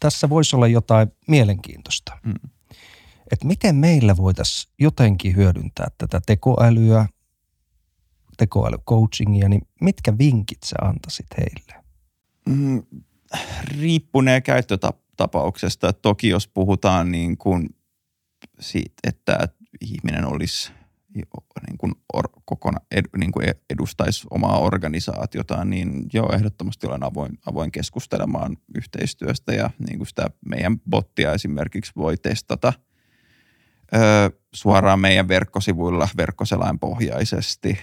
[0.00, 2.18] tässä voisi olla jotain mielenkiintoista.
[2.24, 2.50] Mm.
[3.32, 7.06] Että miten meillä voitaisiin jotenkin hyödyntää tätä tekoälyä,
[8.36, 11.84] tekoälycoachingia, niin mitkä vinkit sä antaisit heille?
[12.48, 12.82] Mm,
[13.64, 15.92] riippunee käyttötapauksesta.
[15.92, 17.68] Toki jos puhutaan niin kuin
[18.60, 19.48] siitä, että
[19.80, 20.72] ihminen olisi
[21.66, 27.38] niin kuin or, kokona, ed, niin kuin edustaisi omaa organisaatiota, niin joo, ehdottomasti olen avoin,
[27.46, 32.72] avoin keskustelemaan yhteistyöstä ja niin kuin sitä meidän bottia esimerkiksi voi testata
[33.94, 33.98] ö,
[34.54, 37.78] suoraan meidän verkkosivuilla verkkoselainpohjaisesti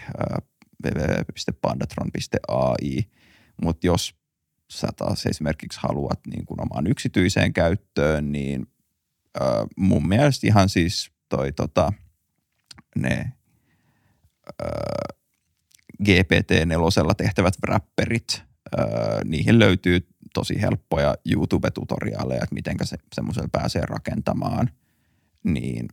[0.86, 3.04] www.pandatron.ai,
[3.64, 4.16] mutta jos
[4.70, 8.68] sä taas esimerkiksi haluat niin kuin omaan yksityiseen käyttöön, niin
[9.38, 9.42] ö,
[9.78, 11.94] mun mielestä ihan siis toi tota,
[12.96, 13.34] ne
[14.64, 14.66] ö,
[16.04, 18.44] GPT-4 tehtävät wrapperit,
[18.80, 18.82] ö,
[19.26, 24.70] niihin löytyy tosi helppoja YouTube-tutoriaaleja, että miten se semmoisella pääsee rakentamaan,
[25.44, 25.88] niin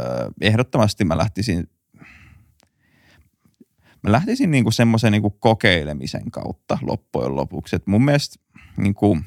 [0.00, 0.04] ö,
[0.40, 1.68] ehdottomasti mä lähtisin
[4.02, 7.76] mä lähtisin niinku semmoisen niinku kokeilemisen kautta loppujen lopuksi.
[7.76, 8.36] Et mun mielestä
[8.76, 9.18] niinku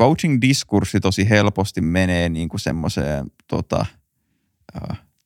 [0.00, 3.86] coaching-diskurssi tosi helposti menee niinku semmoiseen tota,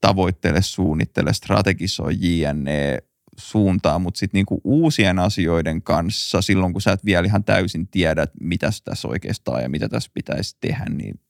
[0.01, 2.99] tavoittele, suunnittele, strategisoi jne
[3.37, 8.27] suuntaan, mutta sitten niinku uusien asioiden kanssa, silloin kun sä et vielä ihan täysin tiedä,
[8.41, 11.21] mitä tässä oikeastaan ja mitä tässä pitäisi tehdä, niin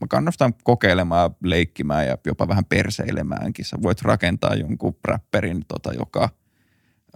[0.00, 3.64] mä kannustan kokeilemaan, leikkimään ja jopa vähän perseilemäänkin.
[3.64, 6.28] Sä voit rakentaa jonkun räpperin, tota, joka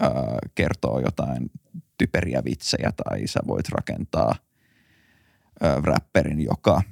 [0.01, 0.11] ää,
[0.55, 1.51] kertoo jotain
[1.99, 4.35] typeriä vitsejä tai sä voit rakentaa
[5.61, 6.83] ää, räpperin, joka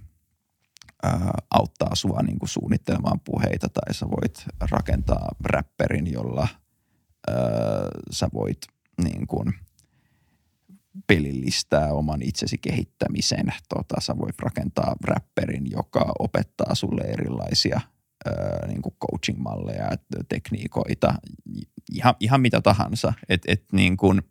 [1.03, 6.49] ää, auttaa sua niin kuin suunnittelemaan puheita tai sä voit rakentaa räpperin, jolla
[7.29, 7.37] ää,
[8.11, 8.59] sä voit
[9.05, 9.55] niin kuin–
[11.07, 13.47] pelillistää oman itsesi kehittämisen.
[13.69, 17.81] Tota, sä voit rakentaa räpperin, joka opettaa sulle erilaisia
[18.27, 19.89] ää, niin kuin coaching-malleja,
[20.29, 21.15] tekniikoita,
[21.93, 23.13] ihan, ihan mitä tahansa.
[23.29, 24.23] Et, et niin kuin,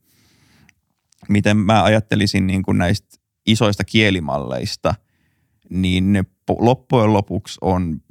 [1.30, 4.96] miten mä ajattelisin niin kuin näistä isoista kielimalleista,
[5.70, 6.26] niin ne
[6.60, 8.02] loppujen lopuksi on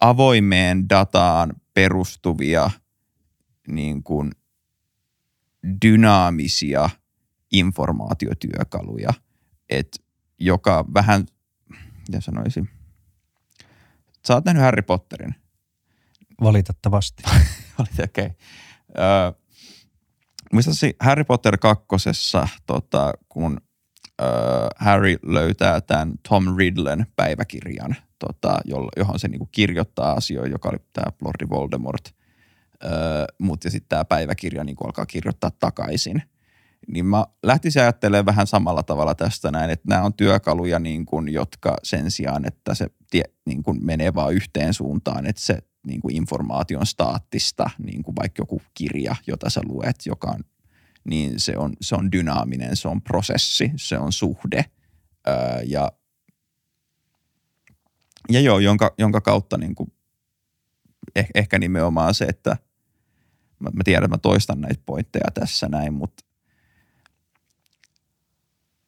[0.00, 2.70] avoimeen dataan perustuvia
[3.68, 4.32] niin kuin
[5.82, 6.90] dynaamisia
[7.52, 9.10] informaatiotyökaluja,
[9.68, 9.98] että
[10.38, 11.26] joka vähän,
[12.12, 12.68] ja sanoisin,
[14.26, 15.34] sä oot nähnyt Harry Potterin.
[16.40, 17.22] Valitettavasti.
[17.78, 18.04] Okei.
[18.04, 18.30] Okay.
[20.52, 23.60] Muistaakseni Harry Potter kakkosessa, tota, kun
[24.20, 24.24] ö,
[24.76, 28.58] Harry löytää tämän Tom Riddlen päiväkirjan, tota,
[28.96, 32.14] johon se niinku kirjoittaa asioita, joka oli tämä Lordi Voldemort.
[33.38, 36.22] Mutta sitten tämä päiväkirja niinku alkaa kirjoittaa takaisin.
[36.88, 41.32] Niin mä lähtisin ajattelemaan vähän samalla tavalla tästä näin, että nämä on työkaluja, niin kun,
[41.32, 46.00] jotka sen sijaan, että se tie, niin kun menee vaan yhteen suuntaan, että se niin
[46.00, 50.44] kuin informaation staattista, niin kuin vaikka joku kirja, jota sä luet, joka on,
[51.04, 54.64] niin se on, se on dynaaminen, se on prosessi, se on suhde.
[55.28, 55.92] Öö, ja,
[58.30, 59.92] ja joo, jonka, jonka kautta niin kuin,
[61.16, 62.56] eh, ehkä nimenomaan se, että
[63.60, 66.24] mä, mä tiedän, että mä toistan näitä pointteja tässä näin, mutta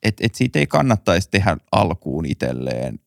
[0.02, 3.00] et, et siitä ei kannattaisi tehdä alkuun itselleen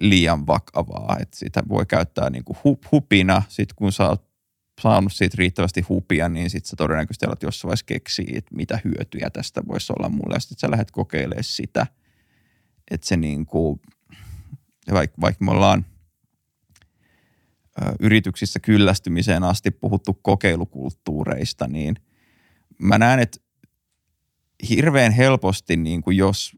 [0.00, 1.16] liian vakavaa.
[1.20, 2.56] Että sitä voi käyttää niin kuin
[2.92, 3.42] hupina.
[3.48, 4.24] Sitten kun sä oot
[4.80, 9.30] saanut siitä riittävästi hupia, niin sitten sä todennäköisesti alat jossain vaiheessa keksiä, että mitä hyötyjä
[9.30, 10.34] tästä voisi olla mulle.
[10.34, 11.86] Ja sitten sä lähdet kokeilemaan sitä.
[12.90, 13.80] Että se niin kuin,
[14.92, 15.84] vaikka, vaikka me ollaan
[18.00, 21.96] yrityksissä kyllästymiseen asti puhuttu kokeilukulttuureista, niin
[22.78, 23.38] mä näen, että
[24.68, 26.56] hirveän helposti, niin kuin jos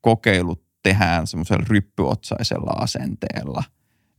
[0.00, 3.64] kokeilut tehdään semmoisella ryppyotsaisella asenteella,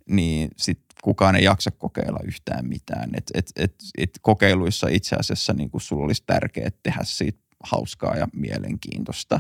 [0.10, 3.10] niin sit kukaan ei jaksa kokeilla yhtään mitään.
[3.14, 8.16] Et, et, et, et kokeiluissa itse asiassa niin kuin sulla olisi tärkeää tehdä siitä hauskaa
[8.16, 9.40] ja mielenkiintoista.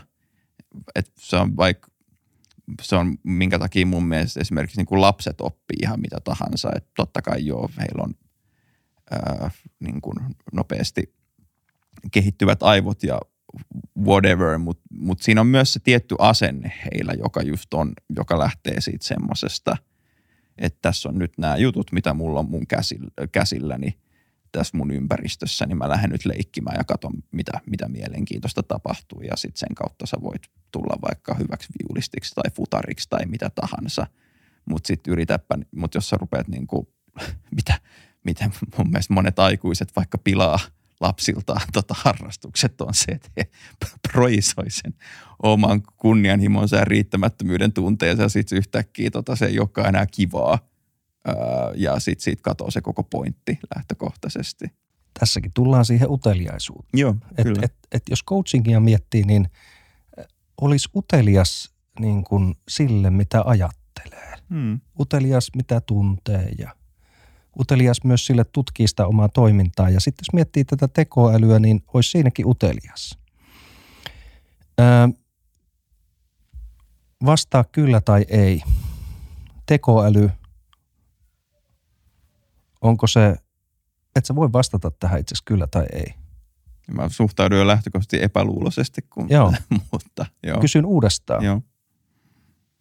[0.95, 1.91] Et se on vaikka
[2.81, 6.69] se on minkä takia mun mielestä esimerkiksi niin kuin lapset oppii ihan mitä tahansa.
[6.75, 8.13] Että totta kai joo, heillä on
[9.11, 10.17] ää, niin kuin
[10.53, 11.15] nopeasti
[12.11, 13.19] kehittyvät aivot ja
[14.05, 18.81] whatever, mutta mut siinä on myös se tietty asenne heillä, joka just on, joka lähtee
[18.81, 19.77] siitä semmoisesta,
[20.57, 23.97] että tässä on nyt nämä jutut, mitä mulla on mun käsillä, käsilläni
[24.51, 29.21] tässä mun ympäristössä, niin mä lähden nyt leikkimään ja katson, mitä, mitä mielenkiintoista tapahtuu.
[29.21, 30.41] Ja sitten sen kautta sä voit
[30.71, 34.07] tulla vaikka hyväksi viulistiksi tai futariksi tai mitä tahansa.
[34.69, 36.87] Mutta sitten yritäpä, mutta jos sä rupeat niin kuin,
[37.57, 37.79] mitä,
[38.23, 40.59] miten mun mielestä monet aikuiset vaikka pilaa–
[40.99, 43.47] lapsiltaan tota, harrastukset on se, että he
[44.11, 44.93] projisoi sen
[45.43, 50.59] oman kunnianhimonsa ja riittämättömyyden tunteensa ja sitten yhtäkkiä tota, se ei olekaan enää kivaa
[51.25, 51.35] ää,
[51.75, 54.65] ja sitten siitä katoaa se koko pointti lähtökohtaisesti.
[55.19, 56.99] Tässäkin tullaan siihen uteliaisuuteen.
[56.99, 59.49] Joo, et, et, et jos coachingia miettii, niin
[60.61, 64.35] olisi utelias niin kuin sille, mitä ajattelee.
[64.49, 64.79] Hmm.
[64.99, 66.75] Utelias, mitä tuntee ja
[67.59, 69.89] utelias myös sille tutkii sitä omaa toimintaa.
[69.89, 73.19] Ja sitten jos miettii tätä tekoälyä, niin olisi siinäkin utelias.
[74.79, 75.07] Öö,
[77.25, 78.63] vastaa kyllä tai ei.
[79.65, 80.29] Tekoäly,
[82.81, 83.35] onko se,
[84.15, 86.13] et sä voi vastata tähän itse asiassa kyllä tai ei.
[86.91, 89.53] Mä suhtaudun jo lähtökohtaisesti epäluuloisesti, kun, joo.
[89.91, 90.59] mutta joo.
[90.59, 91.43] Kysyn uudestaan.
[91.43, 91.61] Joo.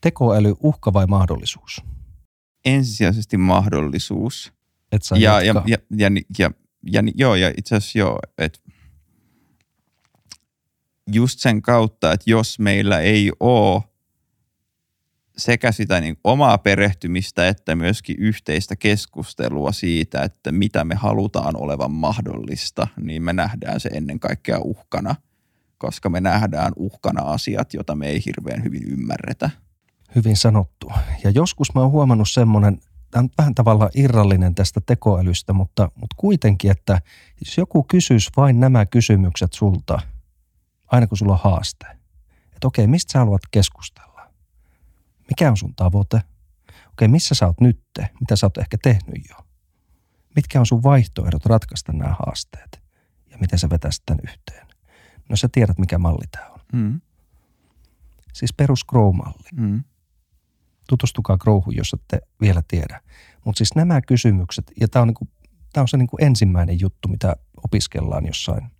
[0.02, 1.82] Tekoäly uhka vai mahdollisuus?
[2.64, 4.57] Ensisijaisesti mahdollisuus
[4.92, 6.50] et saa ja, ja, ja, ja, ja,
[6.82, 8.59] ja, joo, ja itse asiassa joo, että
[11.12, 13.82] just sen kautta, että jos meillä ei ole
[15.39, 21.91] sekä sitä niin omaa perehtymistä että myöskin yhteistä keskustelua siitä, että mitä me halutaan olevan
[21.91, 25.14] mahdollista, niin me nähdään se ennen kaikkea uhkana,
[25.78, 29.51] koska me nähdään uhkana asiat, joita me ei hirveän hyvin ymmärretä.
[30.14, 30.93] Hyvin sanottu.
[31.24, 32.78] Ja joskus mä oon huomannut semmoinen
[33.11, 37.01] tämä on vähän tavallaan irrallinen tästä tekoälystä, mutta, mutta kuitenkin, että
[37.45, 39.99] jos joku kysyisi vain nämä kysymykset sulta,
[40.87, 41.87] aina kun sulla on haaste,
[42.55, 44.15] että okei, mistä sä haluat keskustella?
[45.29, 46.22] Mikä on sun tavoite?
[46.93, 48.11] Okei, missä sä oot nytte?
[48.20, 49.37] Mitä sä oot ehkä tehnyt jo?
[50.37, 52.83] Mitkä on sun vaihtoehdot ratkaista nämä haasteet?
[53.31, 54.66] Ja miten sä vetäisit tämän yhteen?
[55.29, 56.61] No sä tiedät, mikä malli tämä on.
[56.72, 57.01] Mm.
[58.33, 59.49] Siis perus Grow-malli.
[59.53, 59.85] Mm
[60.89, 63.01] tutustukaa Growhun, jos ette vielä tiedä.
[63.45, 65.29] Mutta siis nämä kysymykset, ja tämä on, niinku,
[65.72, 68.70] tää on se niinku ensimmäinen juttu, mitä opiskellaan jossain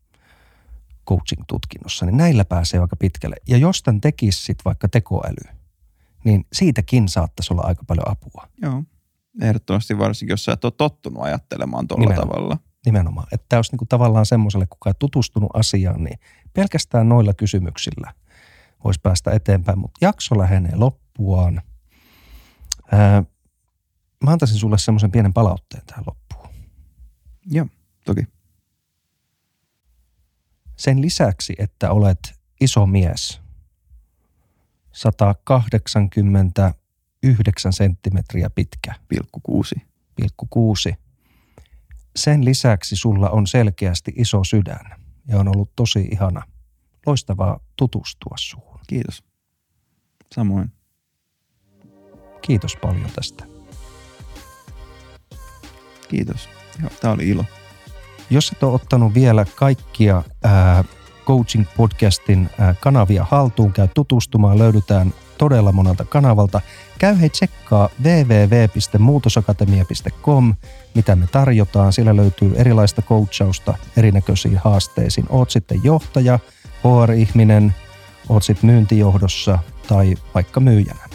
[1.09, 3.37] coaching-tutkinnossa, niin näillä pääsee aika pitkälle.
[3.49, 5.57] Ja jos tämän tekisi sit vaikka tekoäly,
[6.27, 8.49] niin siitäkin saattaisi olla aika paljon apua.
[8.62, 8.83] Joo,
[9.43, 12.59] ehdottomasti varsinkin, jos sä et ole tottunut ajattelemaan tuolla tavalla.
[12.87, 13.27] nimenomaan.
[13.33, 16.18] Että tämä olisi niin kuin tavallaan semmoiselle, kuka ei tutustunut asiaan, niin
[16.53, 18.14] pelkästään noilla kysymyksillä
[18.85, 19.79] voisi päästä eteenpäin.
[19.79, 21.62] Mutta jakso lähenee loppuaan.
[22.93, 23.24] Ää,
[24.24, 26.55] mä antaisin sulle semmoisen pienen palautteen tähän loppuun.
[27.51, 27.66] Joo,
[28.05, 28.27] toki.
[30.77, 33.41] Sen lisäksi, että olet iso mies,
[34.97, 39.75] 189 senttimetriä pitkä, Pilkku kuusi.
[40.15, 40.95] pilkku kuusi.
[42.17, 44.95] Sen lisäksi sulla on selkeästi iso sydän
[45.29, 46.43] ja on ollut tosi ihana,
[47.07, 48.81] loistavaa tutustua suhun.
[48.87, 49.25] Kiitos.
[50.35, 50.73] Samoin.
[52.43, 53.45] Kiitos paljon tästä.
[56.09, 56.49] Kiitos.
[56.81, 57.45] Joo, tää oli ilo.
[58.31, 60.85] Jos et ole ottanut vielä kaikkia ää,
[61.27, 66.61] Coaching Podcastin ää, kanavia haltuun, käy tutustumaan, löydytään todella monelta kanavalta.
[66.99, 70.55] Käy hei tsekkaa www.muutosakatemia.com,
[70.95, 71.93] mitä me tarjotaan.
[71.93, 75.27] Siellä löytyy erilaista coachausta erinäköisiin haasteisiin.
[75.29, 76.39] Oot sitten johtaja,
[76.85, 77.74] HR-ihminen,
[78.29, 79.59] oot sitten myyntijohdossa
[79.89, 81.09] tai vaikka myyjänä.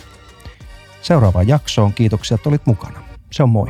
[1.02, 3.04] Seuraavaan jaksoon kiitoksia, että olit mukana.
[3.32, 3.68] Se on moi.